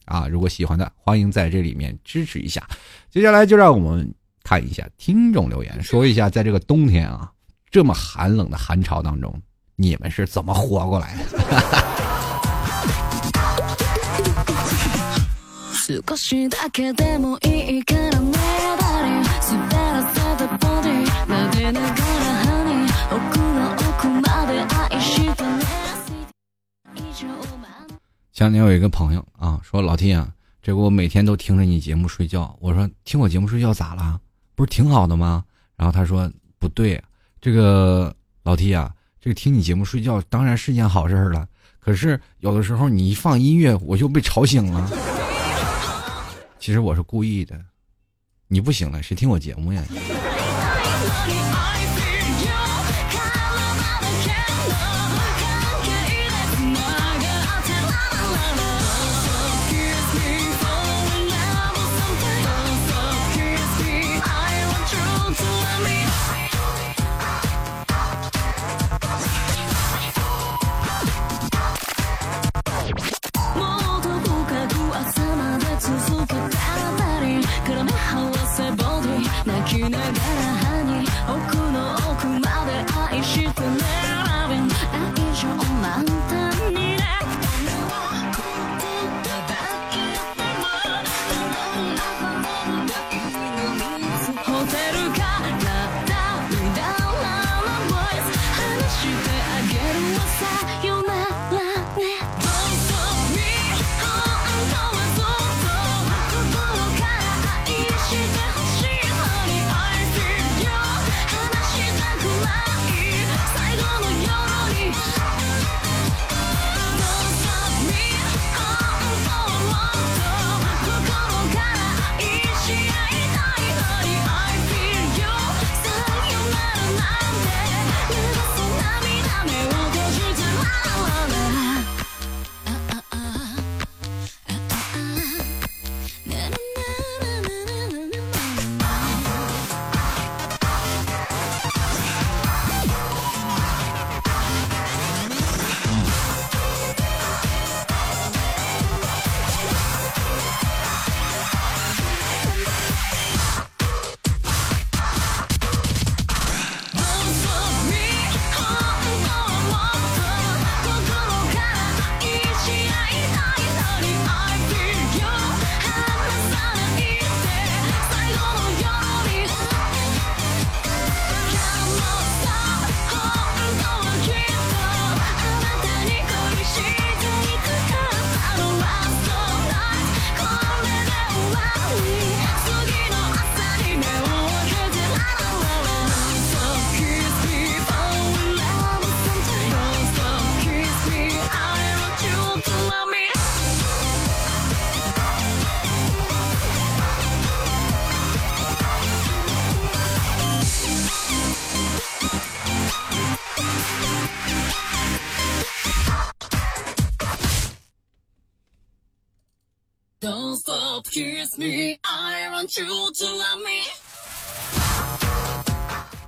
[0.05, 2.61] 啊，如果喜欢的，欢迎在这里面支持一下。
[3.09, 4.13] 接下来就让我们。
[4.43, 7.31] 看一下听众留言，说一下，在这个冬天啊，
[7.71, 9.33] 这么寒冷的寒潮当中，
[9.75, 11.23] 你们是怎么活过来的？
[28.33, 30.27] 前两天有一个朋友啊，说老 T 啊，
[30.61, 32.57] 这我每天都听着你节目睡觉。
[32.59, 34.19] 我说听我节目睡觉咋了？
[34.55, 35.43] 不是挺好的吗？
[35.75, 37.01] 然后他说不对，
[37.41, 41.47] 这个老 T 啊，这个听你节目睡觉当然是件好事了。
[41.79, 44.89] 可是有的时候你一放音乐，我就被吵醒了。
[46.59, 47.59] 其实我是故意的，
[48.47, 49.83] 你不醒了，谁听我节目呀？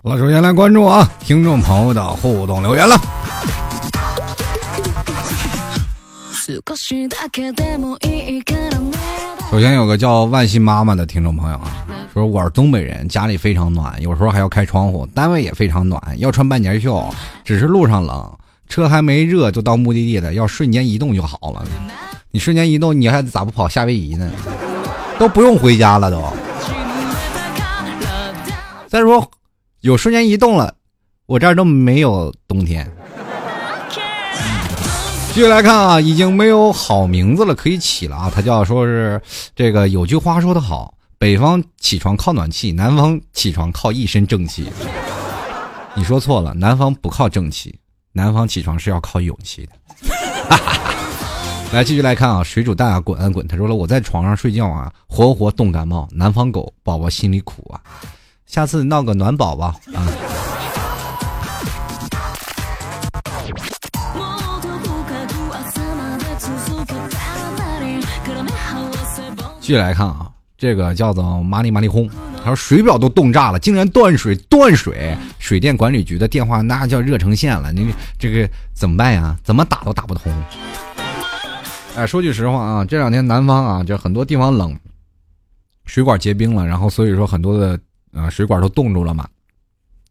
[0.02, 2.96] 好了，首先来关注啊，听众朋友的互动留言了。
[9.52, 18.38] 首先有个叫万心妈妈的听众朋友啊，说我是东北人，家里非常暖，有时候还要开窗户，单位也非常暖，要穿半截袖，只是路上冷，
[18.70, 21.66] 车还没热就到目的地了，要瞬间移动就好了。
[22.32, 24.32] 你瞬间移动，你还咋不跑夏威夷呢？
[25.18, 26.22] 都不用回家了都。
[28.88, 29.30] 再说。
[29.82, 30.74] 有瞬间移动了，
[31.28, 32.92] 我这儿都没有冬天。
[35.28, 38.32] 继续来看啊，已经没有好名字了，可以起了啊。
[38.34, 39.22] 他叫说是
[39.56, 44.72] 这个有句话说得好，北方起床靠暖气，南方起床靠一身正气。
[45.94, 47.78] 你说错了，南方不靠正气，
[48.12, 49.74] 南方起床是要靠勇气的。
[50.50, 50.96] 哈哈哈
[51.74, 53.46] 来继续来看啊，水煮蛋啊，滚啊滚。
[53.48, 57.82] 他说了，我在床上睡觉啊，活活冻感冒，南方狗宝宝心里苦啊。
[58.46, 60.08] 下次闹个暖宝宝啊！
[69.60, 79.36] 继续来看啊，这个叫做麻里麻里轰，他说水表都冻炸了，竟然断水断水，水电管理局的电话那叫热成线了，你这个怎么办呀？
[79.44, 80.32] 怎么打都打不通。
[81.96, 84.78] 哎，说句实话啊，这两天南方啊，就很多地方冷，
[85.86, 87.80] 水管结冰了，然后所以说很多的。
[88.12, 89.28] 啊，水管都冻住了嘛？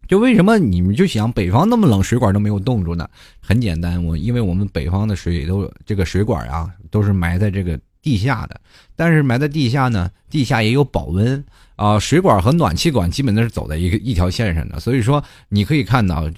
[0.06, 3.08] 就为什么你们就想北方那么冷，水管都没有冻住呢？
[3.40, 8.60] 很简单，我因为我们北方的水都这个水管啊，都是埋在这个地下的。
[8.94, 11.42] 但是埋在地下呢，地下也有保温
[11.76, 14.78] 啊，水管和暖气管基本都是走在一个一条线上的。
[14.78, 16.30] 所以说，你可以看到，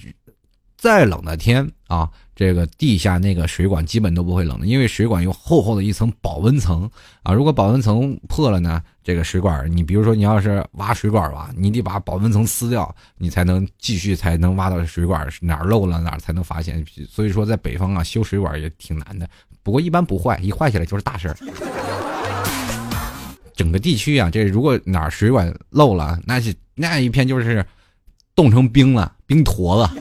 [0.77, 2.09] 再冷的天啊。
[2.35, 6.87] 这个地下那个水管基本都不会冷的，因为水管有厚厚的一层保温层
[7.23, 7.33] 啊。
[7.33, 16.85] 如果保温层破了呢，这个水管你比如说你要是挖水管吧，你得把保温层撕掉，你才能继续才能挖到水管哪儿漏了哪儿才能发现。
[17.09, 19.27] 所以说在北方啊修水管也挺难的，
[19.63, 21.37] 不过一般不坏，一坏起来就是大事儿。
[23.55, 27.65] 整个地区啊，这如果哪儿水管漏了，那是那一片就是
[28.35, 29.91] 冻成冰了，冰坨子。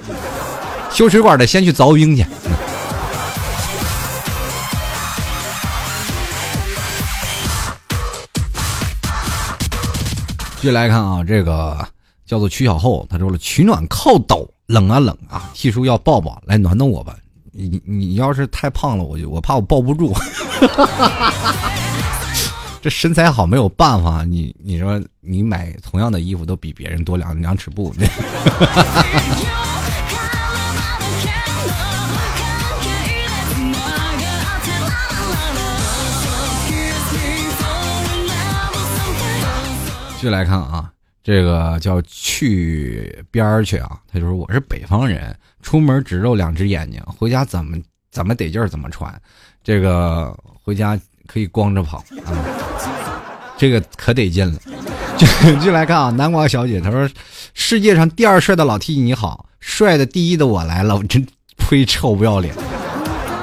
[0.97, 2.25] 修水管的先去凿冰去。
[10.57, 11.87] 继续来看啊，这个
[12.25, 17.15] 叫做曲小厚，他说了：“取暖靠抖，冷啊冷啊，替叔要抱抱，来暖暖我吧。
[17.53, 20.15] 你你要是太胖了，我就我怕我抱不住。
[22.81, 27.95] 这身材好没有办法，你你说你买同样的衣服都比别人多两两尺布。”
[40.27, 40.91] 续来看啊，
[41.23, 44.01] 这个叫去边儿去啊。
[44.13, 47.77] 他就说我是北方人，出门只露两只眼睛，回家怎么
[48.11, 49.15] 怎么得劲儿怎么穿。
[49.63, 50.99] 这个回家
[51.29, 52.35] 可以光着跑啊，
[53.57, 54.59] 这个可得劲了。
[55.17, 55.25] 继
[55.61, 57.09] 续来看啊，南瓜小姐她说，
[57.55, 61.25] 世界上第二帅的老 T 你好，帅的第一的我来了，我真
[61.57, 62.53] 呸，臭不要脸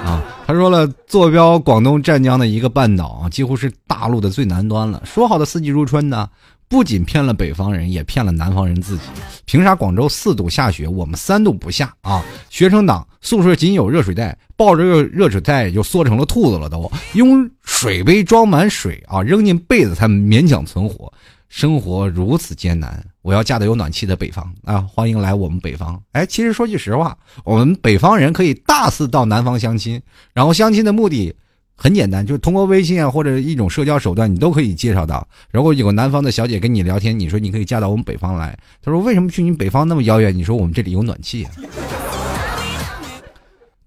[0.06, 0.22] 啊！
[0.46, 5.02] 他说了，坐标广东湛江的一个半岛啊，几乎是大陆的最南端了。
[5.06, 6.30] 说好的四季如春呢？
[6.68, 9.04] 不仅骗了北方人，也骗了南方人自己。
[9.46, 12.24] 凭啥广州四度下雪，我们三度不下啊？
[12.50, 21.12] 学生党宿舍仅有热水袋，抱着热热水袋就缩成了兔子了，都用水杯装满水啊，扔进被子才勉强存活。
[21.50, 24.82] 生活如此艰难，我要嫁到有暖气的北方啊！
[24.82, 26.02] 欢迎来我们北方。
[26.14, 30.02] 哎，其实说句实话，我们北方人可以大肆到南方相亲，
[30.34, 31.36] 然后相亲的目的。
[31.76, 35.28] 很简单，就是通过微信啊，或者一种社交手段，你都可以介绍到。
[35.52, 38.58] 如果有个南方的小姐跟你聊天，你说你可以嫁到我们北方来。
[38.82, 40.36] 她说为什么去你北方那么遥远？
[40.36, 41.52] 你说我们这里有暖气啊，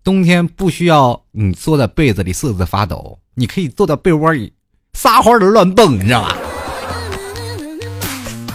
[0.05, 4.53] 冬天不需要你缩在被子里瑟瑟发抖，你可以坐在被窝里
[4.93, 6.37] 撒欢的乱蹦，你知道吧？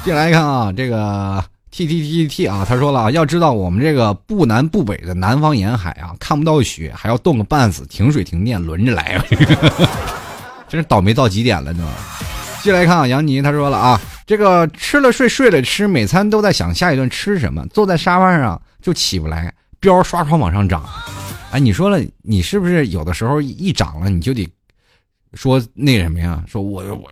[0.04, 1.44] 进来看啊，这个。
[1.72, 9.24] T T T T 啊，他说了，要知道我们这个不南不北的南方沿海啊，看不到雪还要冻个半死，停水停电轮着来，
[10.68, 11.90] 真是倒霉到极点了，呢。
[12.58, 20.84] 继续来看啊，杨妮他说了啊，这个吃了睡睡了吃，每餐都在想下一顿吃什么，坐在沙发上就起不来，膘刷刷往上涨。
[21.52, 24.46] 哎，你说了，你是不是有的时候一涨了，你就得
[25.36, 26.44] 说那什么呀？
[26.48, 27.10] 说我我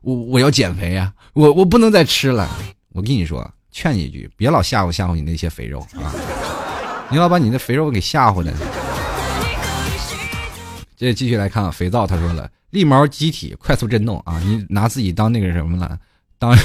[0.00, 2.48] 我我要减肥呀，我我不能再吃了。
[2.94, 3.48] 我跟你说。
[3.72, 6.14] 劝你一句，别老吓唬吓唬你那些肥肉啊！
[7.10, 8.52] 你老把你那肥肉给吓唬的。
[10.96, 15.98] 这继续来看，肥皂他说了，立毛机体快速震动啊，你拿自己当那个什么了，
[16.38, 16.56] 当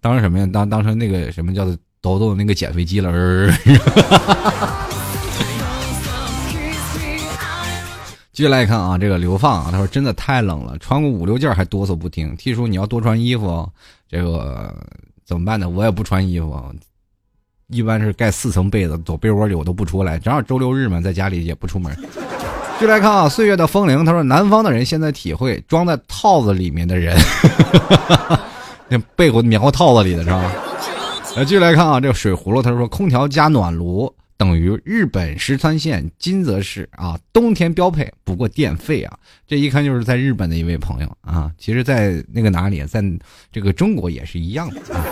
[0.00, 0.46] 当什么呀？
[0.52, 3.10] 当当成那个什么叫做抖抖那个减肥机了。
[8.32, 12.36] 继续来看啊，这个流放啊，他说真的太冷了，穿个五六件还哆嗦不停。
[12.36, 13.66] T 叔你要多穿衣服，
[14.10, 14.76] 这个
[15.26, 15.68] 怎么办呢？
[15.68, 16.56] 我也不穿衣服，
[17.68, 20.18] 一般是盖四层被子，躲被窝里我都不出来。
[20.20, 21.92] 正好周六日嘛，在家里也不出门。
[22.78, 27.16] 继续来看啊，岁月的风铃，他说南方的人现在体会装在套子里面的人，
[28.88, 30.52] 那被子棉花套子里的是吧？
[31.34, 34.12] 来 继续来看啊，这个水葫芦，他说空调加暖炉。
[34.36, 41.50] 等于日本石川县金泽市啊，冬天标配，不过电费啊，这一看就是在日本的一位朋友啊。
[41.56, 43.02] 其实，在那个哪里，在
[43.50, 44.94] 这个中国也是一样的。
[44.94, 45.04] 啊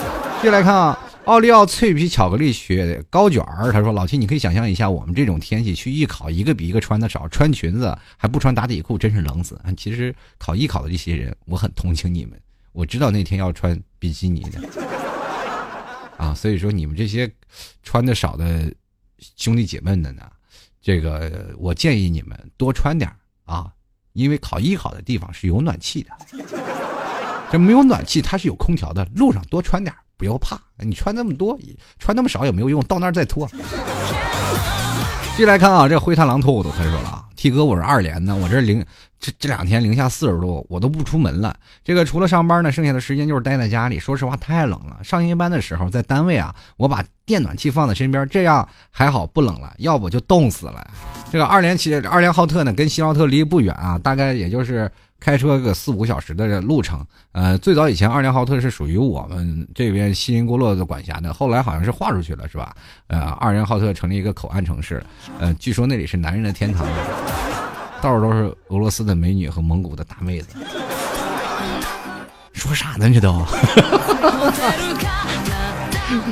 [0.42, 12.38] 接下来看啊，奥利奥脆皮巧克力雪糕卷儿，他说：“老七，你可以想象一下，我们这种天气去艺考，一个比一个穿的少，穿裙子还不穿打底裤，真是冷死。”其实考艺考的这些人，我很同情你们。
[12.72, 14.60] 我知道那天要穿比基尼的
[16.18, 17.30] 啊，所以说你们这些
[17.82, 18.70] 穿的少的。
[19.36, 20.22] 兄弟姐妹们的呢，
[20.80, 23.10] 这个我建议你们多穿点
[23.44, 23.72] 啊，
[24.12, 26.10] 因为考艺考的地方是有暖气的，
[27.50, 30.60] 这没有暖气它是有空调的，路上多穿点不要怕。
[30.78, 31.58] 你穿那么多，
[31.98, 33.48] 穿那么少也没有用，到那儿再脱。
[35.34, 38.86] 继续来看啊，这灰太狼脱裤子，他说了啊，T 哥我是二连的，我这零
[39.18, 41.56] 这这两天零下四十度，我都不出门了。
[41.82, 43.98] 这个除了上班呢，剩下的时间就是待在家里。
[43.98, 50.86] 说实话太冷了，上夜班的时候在单位啊，我把电暖气放在身边，这样还好不冷了，要不就冻死了。
[51.32, 54.88] 这个二连其二连浩特呢，跟西奥特离不远啊，大概也就是。
[55.20, 62.74] 开车个四五个小时的路程，呃，最早以前二连浩特是属于我们这边锡林郭勒的管辖的，后来好像是划出去了，是吧？
[63.06, 65.02] 呃，二连浩特成立一个口岸城市，
[65.38, 66.86] 呃，据说那里是男人的天堂，
[68.02, 70.56] 到处都是俄罗斯的美女和蒙古的大妹子。
[72.52, 73.10] 说啥呢？
[73.10, 73.44] 这都。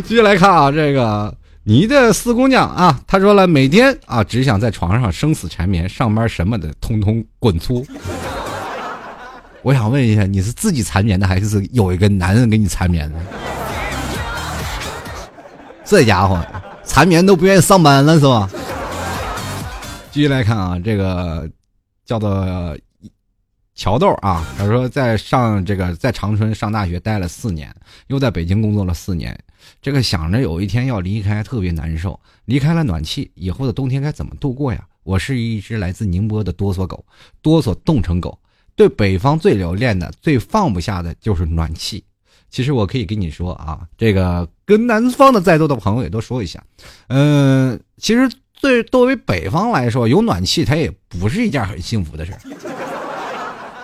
[0.04, 7.84] 继续来看啊，这个你的四姑娘啊，她说了，每天啊只想在床上生死缠绵，上班什么的通通滚粗。
[9.62, 13.18] 我想问一下，你是自己缠绵的，还是有一个男人给你缠绵的？
[15.84, 16.44] 这家伙
[16.84, 18.50] 缠绵都不愿意上班了，是吧？
[20.10, 21.48] 继续来看啊，这个
[22.04, 22.76] 叫做
[23.76, 27.72] 乔豆啊，他说在上这个在长春上大学待了四年，
[28.08, 29.38] 又在北京工作了四年，
[29.80, 32.18] 这个想着有一天要离开，特别难受。
[32.46, 34.84] 离开了暖气，以后的冬天该怎么度过呀？
[35.04, 37.04] 我是一只来自宁波的哆嗦狗，
[37.40, 38.36] 哆嗦冻成狗。
[38.82, 42.02] 对北方最留恋的、最放不下的就是暖气。
[42.50, 46.60] 其实我可以跟你说啊，这个跟南方的在座的朋友也都说一下。
[47.06, 48.28] 嗯，其实
[48.60, 52.40] 对作为北方来说，有暖气它也不是一件很幸福的事儿。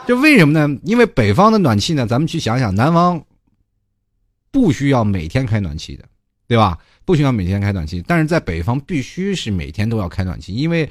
[0.05, 0.81] 这为什么呢？
[0.83, 3.23] 因为北方的暖气呢，咱们去想想，南方
[4.51, 6.05] 不需要每天开暖气的，
[6.49, 6.77] 对吧？
[7.05, 10.91] 不需要每天开暖气，但是在北方必须是每天都要开暖气，因为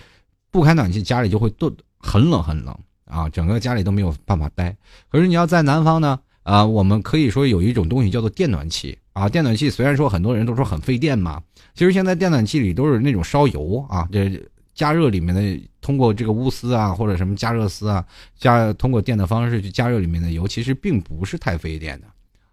[0.49, 2.73] 不开暖气家里就会冻很冷很冷。
[3.09, 4.75] 啊，整个家里都没有办法待。
[5.09, 9.27] 可是你要在南方呢，啊，我们可以说有一种东西叫做电暖气啊。
[9.27, 11.41] 电暖气虽然说很多人都说很费电嘛，
[11.73, 14.41] 其实现在电暖气里都是那种烧油啊，这
[14.73, 18.05] 加热里面的通过这个钨丝啊或者什么加热丝啊
[18.37, 22.07] 加通过电的方式去加热里面的油，其实并不是太费电的，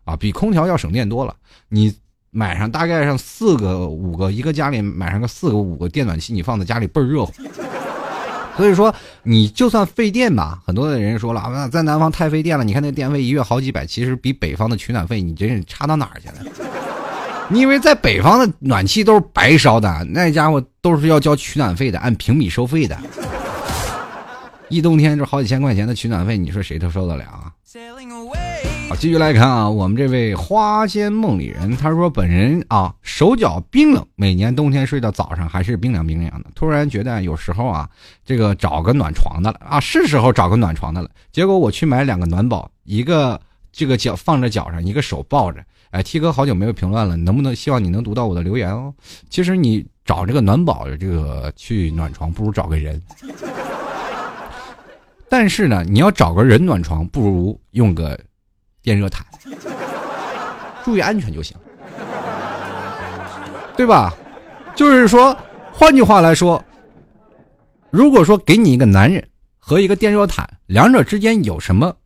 [0.05, 1.37] 啊，比空调要省电多了。
[1.69, 1.95] 你
[2.31, 7.33] 买上大概上四个五个，一个家里买上个四个五个电暖气，你放在家里倍儿热乎。
[8.57, 12.65] 所以说，你就算费电吧，很多的人说了啊，在南方太费电了。
[12.65, 16.35] 你看那电费一月好几百，其实比北方的取暖费，你真是差到哪儿去了？
[17.51, 22.97] 你以为在北方的暖气都是白烧的，那家伙都是要交取暖费的，按平米收费的。
[24.69, 27.53] 一冬天就好几千块钱的取暖费，你说谁都受得了啊？
[28.87, 36.51] 好，继续来看啊，我们这位花间梦里人，他说本人啊手脚冰冷，每年冬天睡到早上还是冰凉冰凉的。
[36.55, 37.89] 突然觉得有时候啊，
[38.27, 41.09] 这个找个暖床的了啊，是时候找个暖床的了。
[41.33, 43.41] 结果我去买两个暖宝，一个
[43.73, 45.65] 这个脚放着脚上，一个手抱着。
[45.91, 48.93] 哎，T 哥好久没有评论了，能不能希望你能读到我的留言哦？
[49.31, 53.01] 其实你找这个暖宝这个去暖床，不如找个人。
[55.31, 58.21] 但是呢，你要找个人暖床，不如用个。
[58.85, 59.25] 电热毯，
[60.85, 61.57] 注意安全就行，
[63.75, 64.15] 对吧？
[64.77, 65.35] 就是说，
[65.73, 66.63] 换句话来说，
[67.89, 69.27] 如果说给你一个男人
[69.59, 71.97] 和一个电热毯，两者之间有什么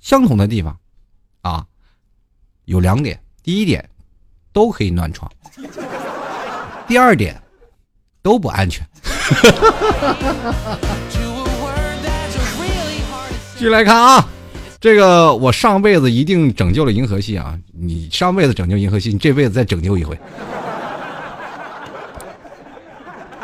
[0.00, 0.74] 相同的地方
[1.42, 1.66] 啊？
[2.64, 3.86] 有两点：第一点，
[4.54, 5.30] 都可以暖床；
[6.88, 7.38] 第二点，
[8.22, 8.88] 都不安全。
[13.58, 14.28] 继续来看啊，
[14.78, 17.58] 这个我上辈子一定拯救了银河系啊！
[17.72, 20.18] 你上辈子拯救银河系，你这辈子再拯救一回。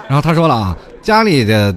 [0.09, 1.77] 然后他说了啊，家里的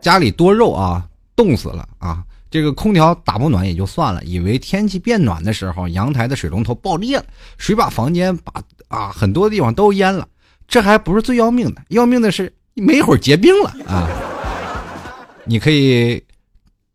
[0.00, 1.02] 家里多肉啊，
[1.34, 2.22] 冻死了啊。
[2.50, 7.24] 这个空调打不暖也就算了，以为天气变暖的时候，阳台的水龙头爆裂了，
[7.58, 8.52] 水把房间把
[8.88, 10.26] 啊很多地方都淹了。
[10.68, 14.08] 这还不是最要命的，要命的是没一会儿结冰了啊！
[15.44, 16.22] 你可以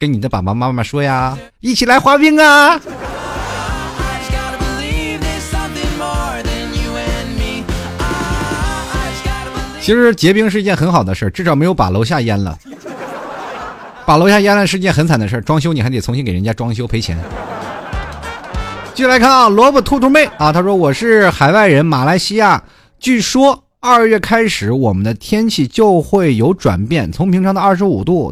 [0.06, 2.80] 跟你的爸爸妈妈说呀，一起来滑冰啊！
[9.82, 12.56] 其实结冰是一件很好的事至少没有把楼下淹了。
[14.06, 17.18] 把楼下淹了是件很惨的事装修你还得重新给人家装修赔钱。
[18.94, 22.64] 继续来看啊，萝卜兔兔妹啊，她说我是海外人，马来西亚，
[23.00, 28.32] 据说二月开始我们的天气就会有转变，从平常的二十五度。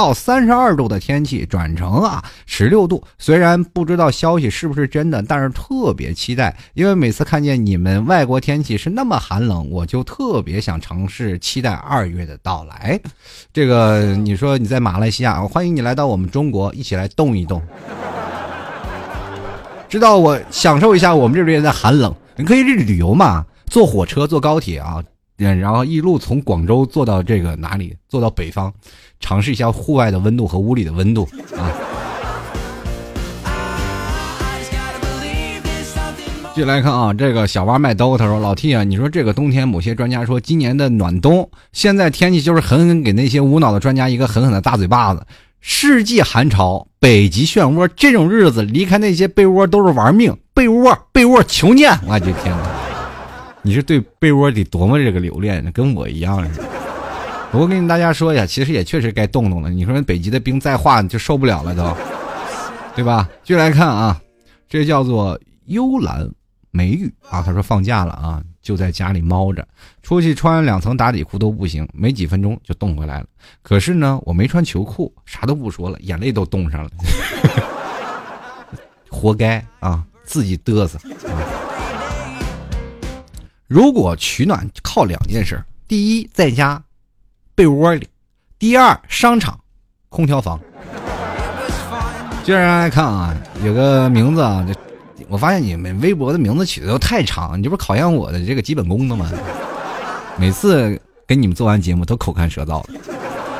[0.00, 12.98] 到三十二度的天气转成啊十六度，虽然不知道消息是不是真的，但是特别期待，因为每次看见你们外国天气是那么寒冷，我就特别想尝试期待二月的到来。
[13.52, 17.60] 这个你说你在马来西亚，欢迎你来到我们中国，一起来动一动，
[19.86, 22.14] 知道我享受一下我们这边的寒冷。
[22.36, 25.04] 你可以去旅游嘛，坐火车坐高铁啊，
[25.48, 28.72] 然后一路从广州坐到这个哪里，坐到北方。
[29.20, 31.72] 尝试一下户外的温度和屋里的温度啊！
[36.54, 45.22] 继续来看啊，这个小娃卖刀，他说：“老 T 啊，你说这个冬天，某些专家说今年的暖冬，现在天气就是狠狠给那些无脑的专家一个狠狠的大嘴巴子。
[45.60, 51.92] 世纪寒潮，北极漩涡，这种日子离开那些被窝都是玩命，被窝被窝求念！
[52.06, 52.79] 我的天哪，
[53.62, 55.70] 你是对被窝得多么这个留恋呢？
[55.72, 56.68] 跟我一样似的。”
[57.52, 59.68] 我跟大家说一下，其实也确实该动动了。
[59.68, 61.96] 你说北极的冰再化就受不了了，都，
[62.94, 63.28] 对吧？
[63.42, 64.20] 继续来看啊，
[64.68, 66.30] 这叫做幽兰
[66.70, 67.42] 梅雨啊。
[67.42, 69.66] 他说放假了啊，就在家里猫着，
[70.00, 73.26] 出去穿两层打底裤都不行，没几分钟就冻回来了。
[73.62, 76.90] 可是呢，我没穿秋裤，啥都不说了，眼泪都冻上了，
[79.10, 81.00] 活该啊，自己嘚瑟。
[83.70, 86.82] 如果取暖靠两件事，第一在家。
[87.54, 88.08] 被窝里，
[88.58, 89.60] 第二商场，
[90.08, 90.58] 空调房。
[92.42, 93.32] 接着来看啊，
[93.64, 94.66] 有个名字啊，
[95.28, 99.30] 我发现你们微博的名字起的都太长，你这不是考验我的这个基本功的吗？
[100.36, 102.94] 每次给你们做完节目都口干舌燥的。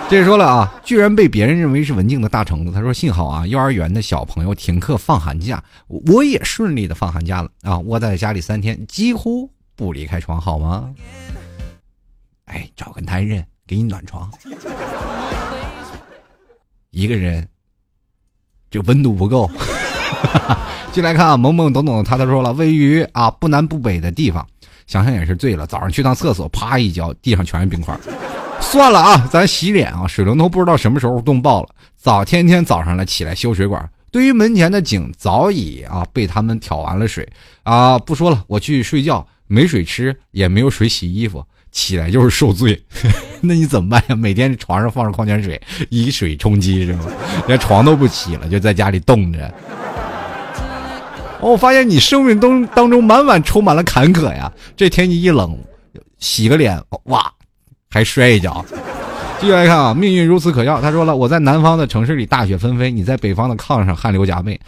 [0.09, 2.73] 接着说了啊，居然被别人认为是文静的大橙子。
[2.73, 9.49] 他说幸好啊，幼儿园的小朋友停课放寒假，我也顺利的放寒假了啊，窝在家里三天，几乎
[9.81, 10.91] 不离开床，好吗？
[12.45, 13.43] 哎，找个男人。
[13.66, 14.28] 给你暖床，
[16.91, 17.47] 一个人，
[18.68, 19.49] 这温度不够。
[20.91, 24.45] 进来看啊，懵懵懂懂，他都说了，位于啊不南不北的地方，
[24.89, 25.68] 想想也是醉了。
[25.68, 27.97] 早上去趟厕所，啪一脚，地上全是冰块。
[28.61, 31.68] 算了啊，咱洗脸啊，水龙头不知道什么时候冻爆了。
[31.97, 37.28] 早天天早上来起来修水管，对于门前的井早已啊被他们挑完了水
[37.62, 37.97] 啊。
[38.01, 41.45] 不说了，我去睡觉，没水吃，也没有水洗衣服。
[41.73, 42.81] 起来就是受罪，
[43.43, 44.17] 那你怎么办呀？
[44.17, 47.05] 每天床上放着矿泉水，以水充饥是吗？
[47.47, 49.53] 连床都不起了，就在家里冻着。
[51.41, 54.53] 哦我发现你生命当当中满满充满了坎坷呀。
[54.77, 55.59] 这天气一冷，
[56.19, 57.33] 洗个脸，哇，
[57.89, 58.65] 还摔一跤。
[59.41, 60.83] 继续来看啊，命运如此可笑。
[60.83, 64.61] 他说了，我在南方的城市里大雪纷飞，你在北方的炕上汗流浃背。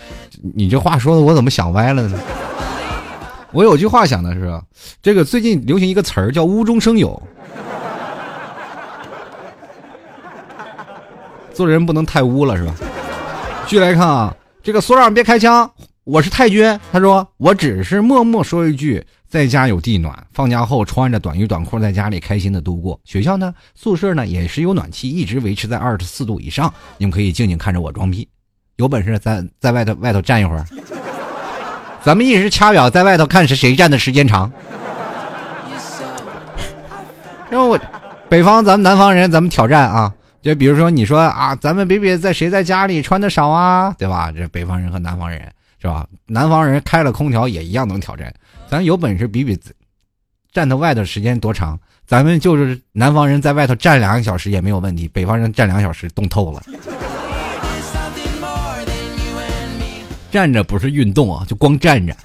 [0.55, 2.19] 你这话说的我怎么想歪了呢？
[3.53, 4.61] 我有句话想的是，
[5.03, 7.21] 这个最近流行一个词儿叫“无中生有”，
[11.53, 12.75] 做人不能太污了，是吧？
[13.67, 15.71] 继续来看啊，这个所长别开枪，
[16.05, 16.79] 我是太君。
[16.91, 22.99] 他说，我只是默默说一句，在家有地暖，放假后穿着短衣短裤在家里开心的度过。
[23.05, 26.73] 学校呢，宿舍呢也是有暖气，一直维持在二十四度以上。
[26.97, 28.27] 你们可以静静看着我装逼，
[28.77, 30.65] 有本事在在外头外头站一会儿。
[32.05, 34.51] 咱们一直掐表，在外头看是谁站的时间长。
[37.49, 37.79] 然后我，
[38.29, 40.13] 北方咱们南方人，咱们挑战啊！
[40.41, 44.33] 就比如说你说啊，咱们比比在谁在家里穿的少啊，对吧？
[44.33, 45.41] 这北方人和南方人
[45.81, 46.07] 是吧？
[46.27, 48.33] 南方人开了空调也一样能挑战。
[48.69, 49.57] 咱有本事比比，
[50.53, 51.79] 站在外头时间多长？
[52.07, 56.63] 咱们就是南方人在外头站两个小时也没有问题，北方人站两小时冻透了。
[60.33, 62.17] 站着不是运动啊就光站着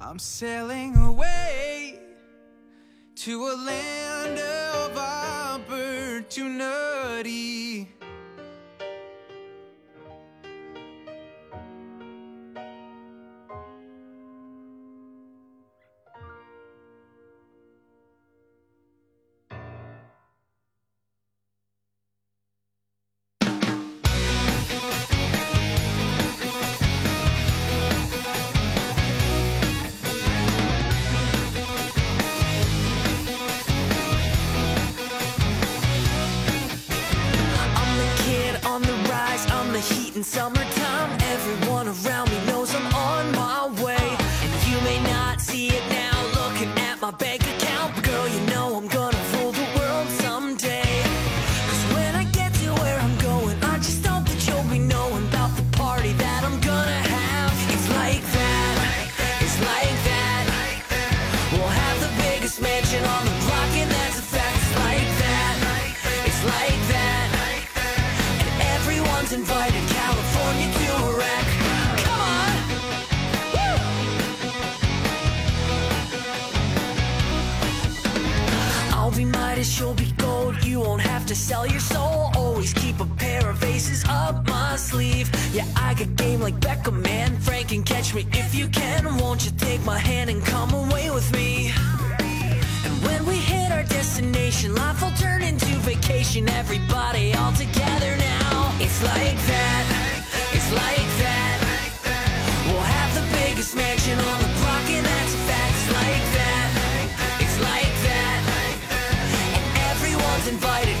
[0.00, 1.98] i'm sailing away
[3.16, 4.05] to a land
[6.36, 7.55] too nutty.
[81.46, 82.32] Sell your soul.
[82.34, 85.30] Always keep a pair of aces up my sleeve.
[85.54, 87.38] Yeah, I got game like Beckham, man.
[87.38, 89.16] Frank can catch me if you can.
[89.18, 91.70] Won't you take my hand and come away with me?
[92.86, 96.48] And when we hit our destination, life will turn into vacation.
[96.48, 98.74] Everybody all together now.
[98.80, 99.84] It's like that.
[100.56, 101.56] It's like that.
[102.66, 105.74] We'll have the biggest mansion on the block, and that's a fact.
[105.78, 106.68] It's like that.
[107.44, 108.38] It's like that.
[109.56, 110.98] And everyone's invited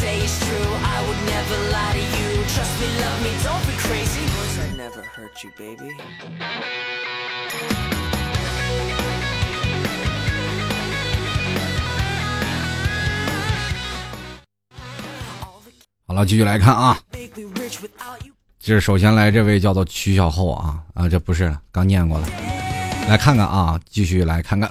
[0.00, 0.72] say is true.
[0.82, 2.28] I would never lie to you.
[2.54, 4.24] Trust me, love me, don't be crazy.
[4.32, 5.92] Cause I never hurt you, baby.
[16.06, 16.98] 好了，继续来看啊.
[18.58, 22.26] 这是首先来这位叫做曲小厚啊啊，这不是刚念过了，
[23.08, 24.70] 来看看啊，继续来看看。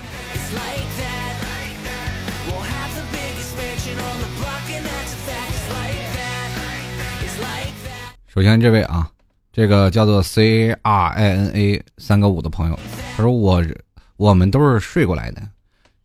[8.39, 9.11] 首先这位啊，
[9.51, 12.79] 这个叫做 C R I N A 三个五的朋友，
[13.17, 13.61] 他说我
[14.15, 15.41] 我们都是睡过来的，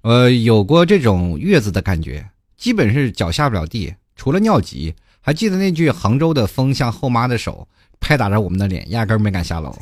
[0.02, 4.92] 呃，有过这种月子的感觉，基本是脚下不了地，除了尿急。
[5.20, 7.68] 还记得那句杭州的风像后妈的手，
[8.00, 9.72] 拍打着我们的脸，压根没敢下楼。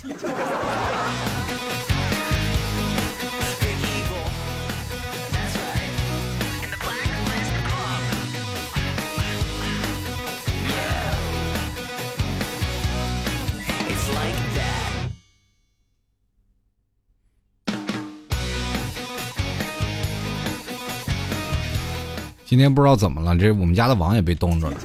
[22.53, 24.77] 今天不知道怎么了，这我们家的网也被冻着了，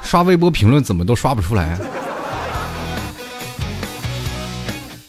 [0.00, 1.76] 刷微博评论怎么都刷不出来。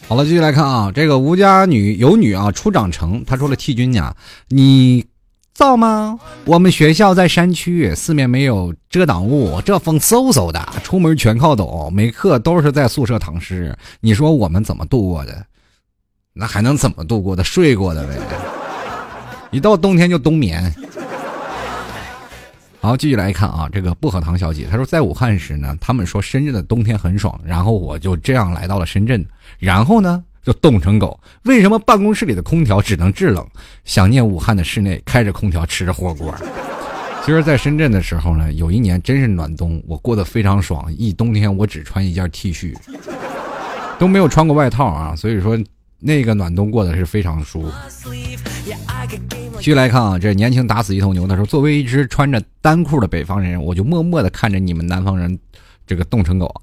[0.08, 4.12] 好了，继续来看啊，这个吴家女有女啊初长成，她说了：“替君家，
[4.48, 5.06] 你
[5.54, 6.18] 造吗？
[6.44, 13.72] 我们学校在山区，四面没有遮挡物，这风嗖嗖的，出门全靠抖，每课都是在宿舍躺尸。
[14.00, 15.46] 你说我们怎么度过的？
[16.32, 17.44] 那还能怎么度过的？
[17.44, 18.18] 睡过的呗。
[19.52, 20.74] 一到冬天就冬眠。”
[22.80, 29.24] 好，继续来看啊，这个薄荷糖小姐她说，在武汉时呢，他们说深圳的冬天很爽，然后我就这样来到了深圳，
[29.58, 31.18] 然后呢就冻成狗。
[31.42, 33.44] 为什么办公室里的空调只能制冷？
[33.84, 36.32] 想念武汉的室内，开着空调吃着火锅。
[37.26, 42.74] 其实，在深圳的时候呢，有一年真是暖冬，我过得非常爽，一冬天我只穿一件 T 恤，
[43.98, 45.58] 都没有穿过外套啊，所以说
[46.00, 47.72] 那个暖冬过得是非常舒服。
[49.58, 51.26] 继续来看啊，这年轻打死一头牛。
[51.26, 55.36] 他说：“作为一只穿着单裤的北方人，我就默默的看着你们南方人
[55.84, 56.54] 这个冻成狗。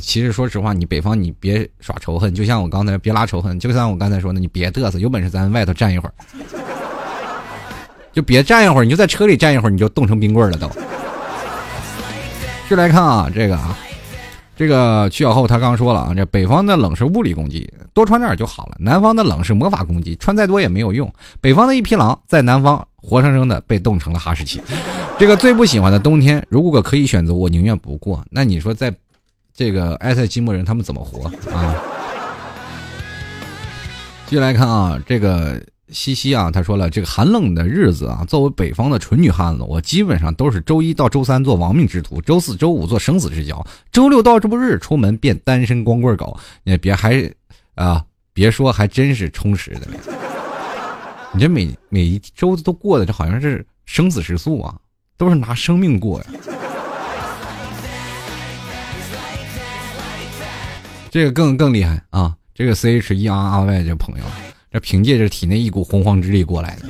[0.00, 6.14] 其实说实话，你北方你别耍仇恨，就像我刚才别拉仇恨，就像我刚才说的，你别嘚瑟，有本事咱外头站一会儿，
[8.12, 10.68] 就别站一会儿，你就在车里站一会儿，你就冻成冰棍了都。
[10.68, 10.78] 继
[12.68, 13.76] 续来看啊，这个啊。
[14.56, 21.12] 这个曲小厚他刚说了啊，这北方的冷是物理攻击，多穿点就好了；南方的冷是魔法攻击，穿再多也没有用。
[21.40, 24.62] 北方的一匹狼在南方活生生的被冻成了哈士奇。
[25.18, 28.24] 这个最不喜欢的冬天，如果可以选择，我宁愿不过。
[28.30, 28.94] 那你说在
[29.52, 31.74] 这个埃塞基莫人他们怎么活啊？
[34.26, 46.38] 继续来看啊，这个西西啊，他说了，这个寒冷的日子啊，作为北方的纯女汉子，我基本上都是周一到周三做亡命之徒，周四周五做生死之交，周六到周日出门变单身光棍狗。
[46.62, 47.30] 你别还
[47.74, 49.92] 啊，别说还真是充实的了。
[51.32, 54.74] 你这每每一周都过的，这好像是生死时速啊，
[55.16, 56.26] 都是拿生命过呀。
[61.10, 62.34] 这个更更厉害啊！
[62.52, 64.24] 这个 C H E R R Y 这朋友。
[64.74, 66.88] 这凭借着体内一股洪荒之力过来的，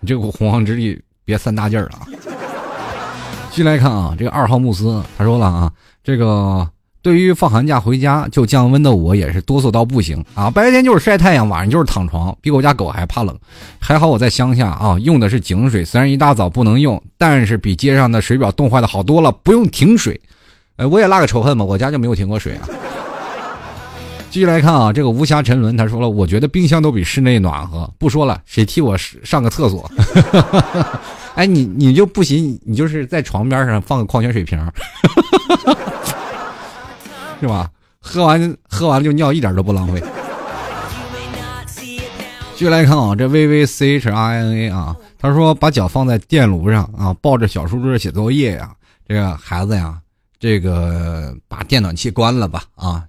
[0.00, 2.08] 你这股洪荒之力别散大劲儿了啊！
[3.50, 5.70] 继续来看啊，这个二号慕斯他说了啊，
[6.02, 6.66] 这个
[7.02, 13.38] 对于放寒假回家就降温的我也是哆嗦到不行啊，白天就是晒太阳，晚上就是躺床，比我家狗还怕冷。
[13.78, 20.18] 还好我在乡下啊，用的是井水，虽然一大早不能用，但是比街上的水表冻坏的好多了，不用停水。
[20.76, 22.66] 哎，我也拉个仇恨吧，我家就没有停过水啊。
[24.30, 27.90] 继续来看啊，这个无暇沉沦，他说了，我觉得冰箱都比室内暖和。
[27.98, 29.90] 不说了，谁替我上个厕所？
[31.34, 34.58] 哎，你你就不行，你就是在床边上放个矿泉水瓶，
[37.40, 37.70] 是吧？
[38.00, 40.02] 喝完喝完就尿，一点都不浪费。
[42.54, 48.70] 继续来看啊，这 V V C H I N A 啊，他说把脚放在电炉上啊，抱着小书桌写作业呀。
[49.06, 49.98] 这个孩子呀，
[50.38, 53.04] 这个把电暖气关了吧啊。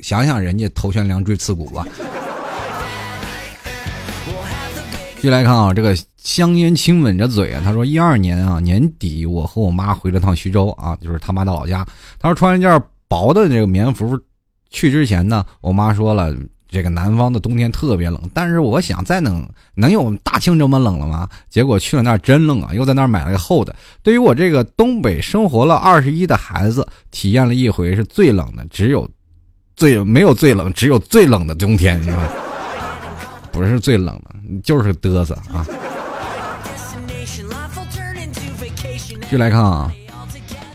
[0.00, 1.86] 想想人家头悬梁锥刺股吧。
[5.16, 7.62] 继续来看啊，这个香烟亲吻着嘴啊。
[7.64, 11.86] 他说一二年啊年底，我和我妈回了趟徐州啊，就是他妈的老家。
[12.18, 14.20] 他说穿一件薄的这个棉服，
[14.68, 16.36] 去之前呢，我妈说了，
[16.68, 18.20] 这个南方的冬天特别冷。
[18.34, 21.26] 但是我想再冷，能有大庆这么冷了吗？
[21.48, 23.74] 结果去了那儿真冷啊，又在那儿买了个厚的。
[24.02, 29.08] 对于我这个东北生活了二十一的孩子，体验了一回是最冷的，只有。
[29.76, 32.00] 最没有最冷，只有最冷的冬天，
[33.50, 34.30] 不是最冷的，
[34.62, 35.66] 就是嘚瑟啊！
[39.22, 39.92] 继续来看啊，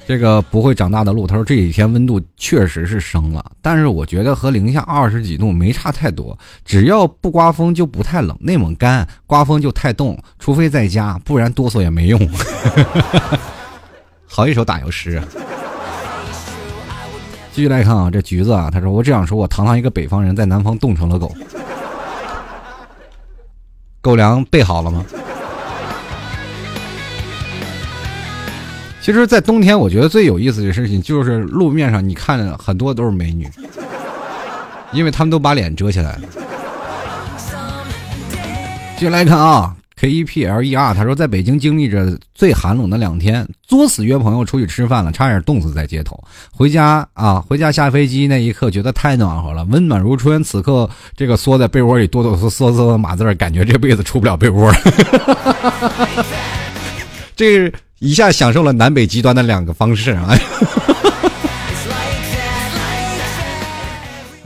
[0.08, 8.36] 这个不会长大的鹿，他说这几天温度确实是升了，但是我觉得和零下二十几度没差太多，只要不刮风就不太冷。
[8.42, 12.20] 内蒙干，刮风就太冻，除非在家，不然哆嗦也没用。
[14.28, 15.24] 好一首打油诗啊！
[17.60, 21.30] 继续来看啊，这橘子啊，他说：“我只想说，我堂堂一个北方人，在南方冻成了狗。
[24.00, 25.04] 狗粮备好了吗？”
[29.04, 33.46] 其实，在冬天，我觉得最有意思的事情就是路面上你看很多都是美女，
[34.94, 36.22] 因为他们都把脸遮起来了。
[38.96, 39.76] 继续来看啊。
[40.00, 46.18] K E P L E R，他说在北京经历着最寒冷的两天，作死约朋友出去吃饭了，差点冻死在街头。
[46.52, 50.42] 回家啊，回家下飞机那一刻觉得太暖和了，温暖如春。
[50.42, 54.78] 此刻这个缩在被窝里哆哆嗦嗦的码字，感觉这辈子出不了被窝了。
[57.36, 57.70] 这
[58.00, 60.30] 一下享受了南北极端的两个方式啊。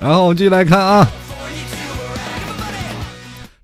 [0.02, 1.08] 然后我们继续来看啊。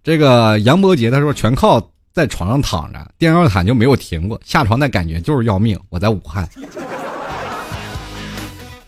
[0.09, 1.79] 这个杨伯杰他说全靠
[2.11, 5.79] 在床上躺着，电热毯就没有停过，下床的感觉就是要命。
[5.89, 6.49] 我在武汉，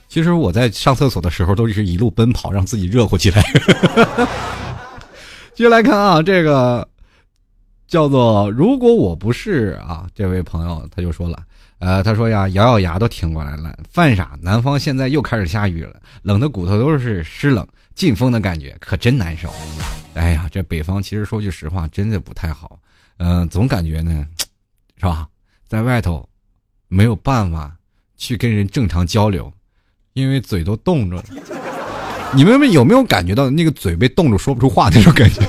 [0.09, 3.39] 其实我在上厕所的时候都是一路奔跑，让自己热乎起来。
[5.53, 6.87] 接下来看啊，这个
[7.87, 11.37] 叫做如果我不是啊，这位朋友他就说了，
[11.77, 13.71] 呃，他说呀，咬咬牙都挺过来了。
[13.91, 17.67] 犯傻，南方现在又开始下雨了，冷的骨头都是湿冷。
[17.95, 19.53] 进风的感觉可真难受，
[20.13, 22.79] 哎呀，这北方其实说句实话，真的不太好。
[23.17, 24.25] 嗯，总感觉呢，
[24.97, 25.27] 是吧，
[25.67, 26.27] 在外头
[26.87, 27.71] 没有办法
[28.17, 29.51] 去跟人正常交流，
[30.13, 31.23] 因为嘴都冻着了。
[32.33, 35.41] 你们有没有感觉到那个嘴被冻住说不出话那种感觉？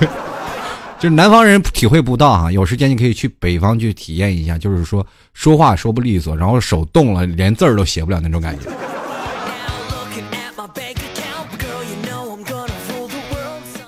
[1.01, 8.71] 就是南方人体会不到啊，有时间你可以去北方去体验一下，就是说说话说不利索，然后手冻了，连字儿都写不了那种感觉。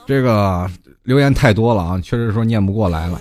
[0.07, 0.69] 这个
[1.05, 3.21] 留言太多了啊，确实说念不过来了。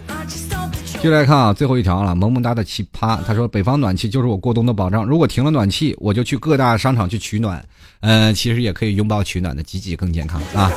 [1.01, 7.61] 就来看啊，最后一条了，萌萌哒的奇葩，他说：“北方暖气就是我过冬的保障，如果停了暖气，我就去各大商场去取暖。
[7.99, 10.71] 嗯，其实也可以拥抱取暖的，积极更健康啊！”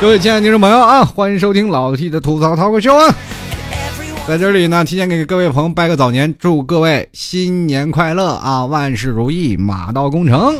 [0.00, 3.14] 各位亲爱的听众朋友啊，欢迎收听老 T 的吐槽淘口秀啊！
[4.26, 10.56] 在这里呢，提前给各位朋友拜个早年，祝各位新年快乐啊，万事如意，马到功成，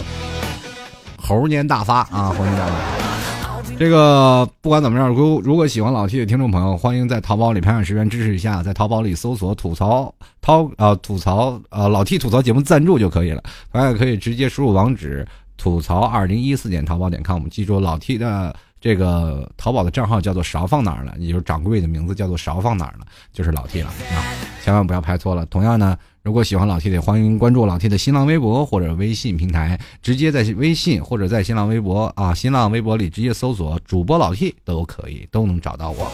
[1.17, 3.08] 猴年大发啊，猴年大发。
[3.79, 13.41] 这个不管怎么样，如如果喜欢老 T 的听众朋友，欢迎在淘宝里拍上十元支持一下，在淘宝里搜索“吐槽涛”啊，吐槽呃老 T 吐槽节目赞助就可以了。
[13.71, 15.25] 大家可以直接输入网址
[15.57, 24.27] 吐槽二零一四点淘宝点 com，记住老 T 的这个淘宝的账号叫做勺放哪儿了，也就是掌柜的名字叫做勺放哪儿了，就是老 T 了啊，
[24.65, 25.47] 千万不要拍错了。
[25.47, 25.97] 同样呢，
[26.29, 36.13] 如果喜欢老 T 的，欢迎关注老 T 的新浪微博或者微信平台，直接在微信或者在新浪微博啊，新浪微博里直接搜索主播老 T 都可以，都能找到我。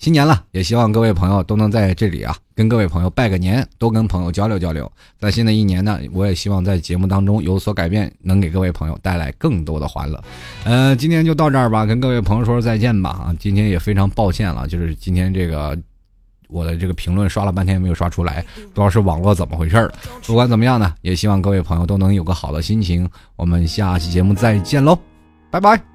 [0.00, 4.90] 新年了，也希望各位朋友都能在这里啊，跟各位朋友拜个年，多跟朋友交流交流。
[5.20, 10.20] 在新的一年呢，我也希望在节目当中有所改变，能给各位朋友带来更多的欢乐。
[10.64, 13.36] 呃，今天就到这儿吧，跟各位朋友说说再见吧啊！
[13.38, 15.78] 今天也非常抱歉了，就是今天这个
[16.50, 19.92] 我的这个评论刷了半天没有刷出来，不知道是网络怎么回事儿。
[20.26, 23.08] 不管怎么样呢，也希望各位朋友都能有个好的心情。
[23.36, 24.98] 我们下期节目再见喽，
[25.50, 25.89] 拜拜。